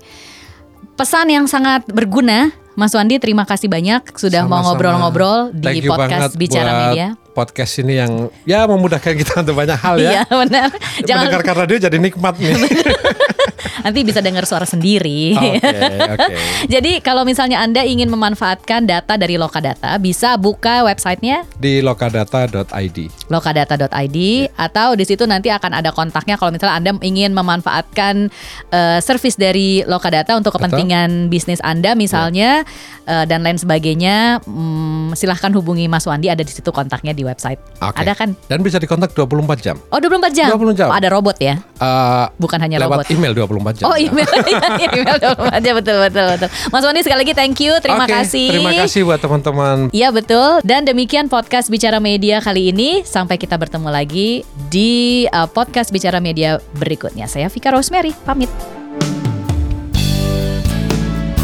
[0.94, 4.50] Pesan yang sangat berguna Mas Wandi terima kasih banyak sudah Sama-sama.
[4.50, 7.14] mau ngobrol-ngobrol di podcast Bicara Media.
[7.34, 10.10] Podcast ini yang ya memudahkan kita untuk banyak hal ya.
[10.14, 10.70] Iya benar.
[11.06, 12.54] Jangan Mendengarkan radio jadi nikmat nih.
[13.82, 15.34] Nanti bisa dengar suara sendiri.
[15.34, 16.36] Oke, okay, okay.
[16.70, 22.98] Jadi kalau misalnya Anda ingin memanfaatkan data dari Lokadata, bisa buka websitenya di lokadata.id.
[23.34, 24.52] Lokadata.id yeah.
[24.54, 28.30] atau di situ nanti akan ada kontaknya kalau misalnya Anda ingin memanfaatkan
[28.70, 31.32] uh, service dari Lokadata untuk kepentingan Betul.
[31.32, 32.62] bisnis Anda misalnya
[33.08, 33.24] yeah.
[33.24, 37.58] uh, dan lain sebagainya, um, silahkan hubungi Mas Wandi ada di situ kontaknya di website.
[37.80, 38.04] Okay.
[38.06, 38.36] Ada kan?
[38.52, 39.76] Dan bisa dikontak 24 jam.
[39.90, 40.50] Oh, 24 jam.
[40.52, 40.88] 24 jam.
[40.92, 41.56] Oh, ada robot ya?
[41.80, 43.14] Uh, Bukan hanya lewat robot.
[43.14, 43.88] email 24 jam.
[43.88, 46.50] Oh email, iya, email 24 jam betul betul betul.
[46.68, 48.48] Mas Wandi sekali lagi thank you, terima okay, kasih.
[48.52, 49.88] Terima kasih buat teman-teman.
[49.96, 50.60] Iya betul.
[50.68, 53.08] Dan demikian podcast Bicara Media kali ini.
[53.08, 57.32] Sampai kita bertemu lagi di uh, podcast Bicara Media berikutnya.
[57.32, 58.52] Saya Vika Rosemary, pamit.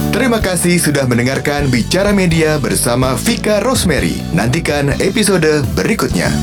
[0.10, 4.18] Terima kasih sudah mendengarkan Bicara Media bersama Vika Rosemary.
[4.34, 6.34] Nantikan episode berikutnya.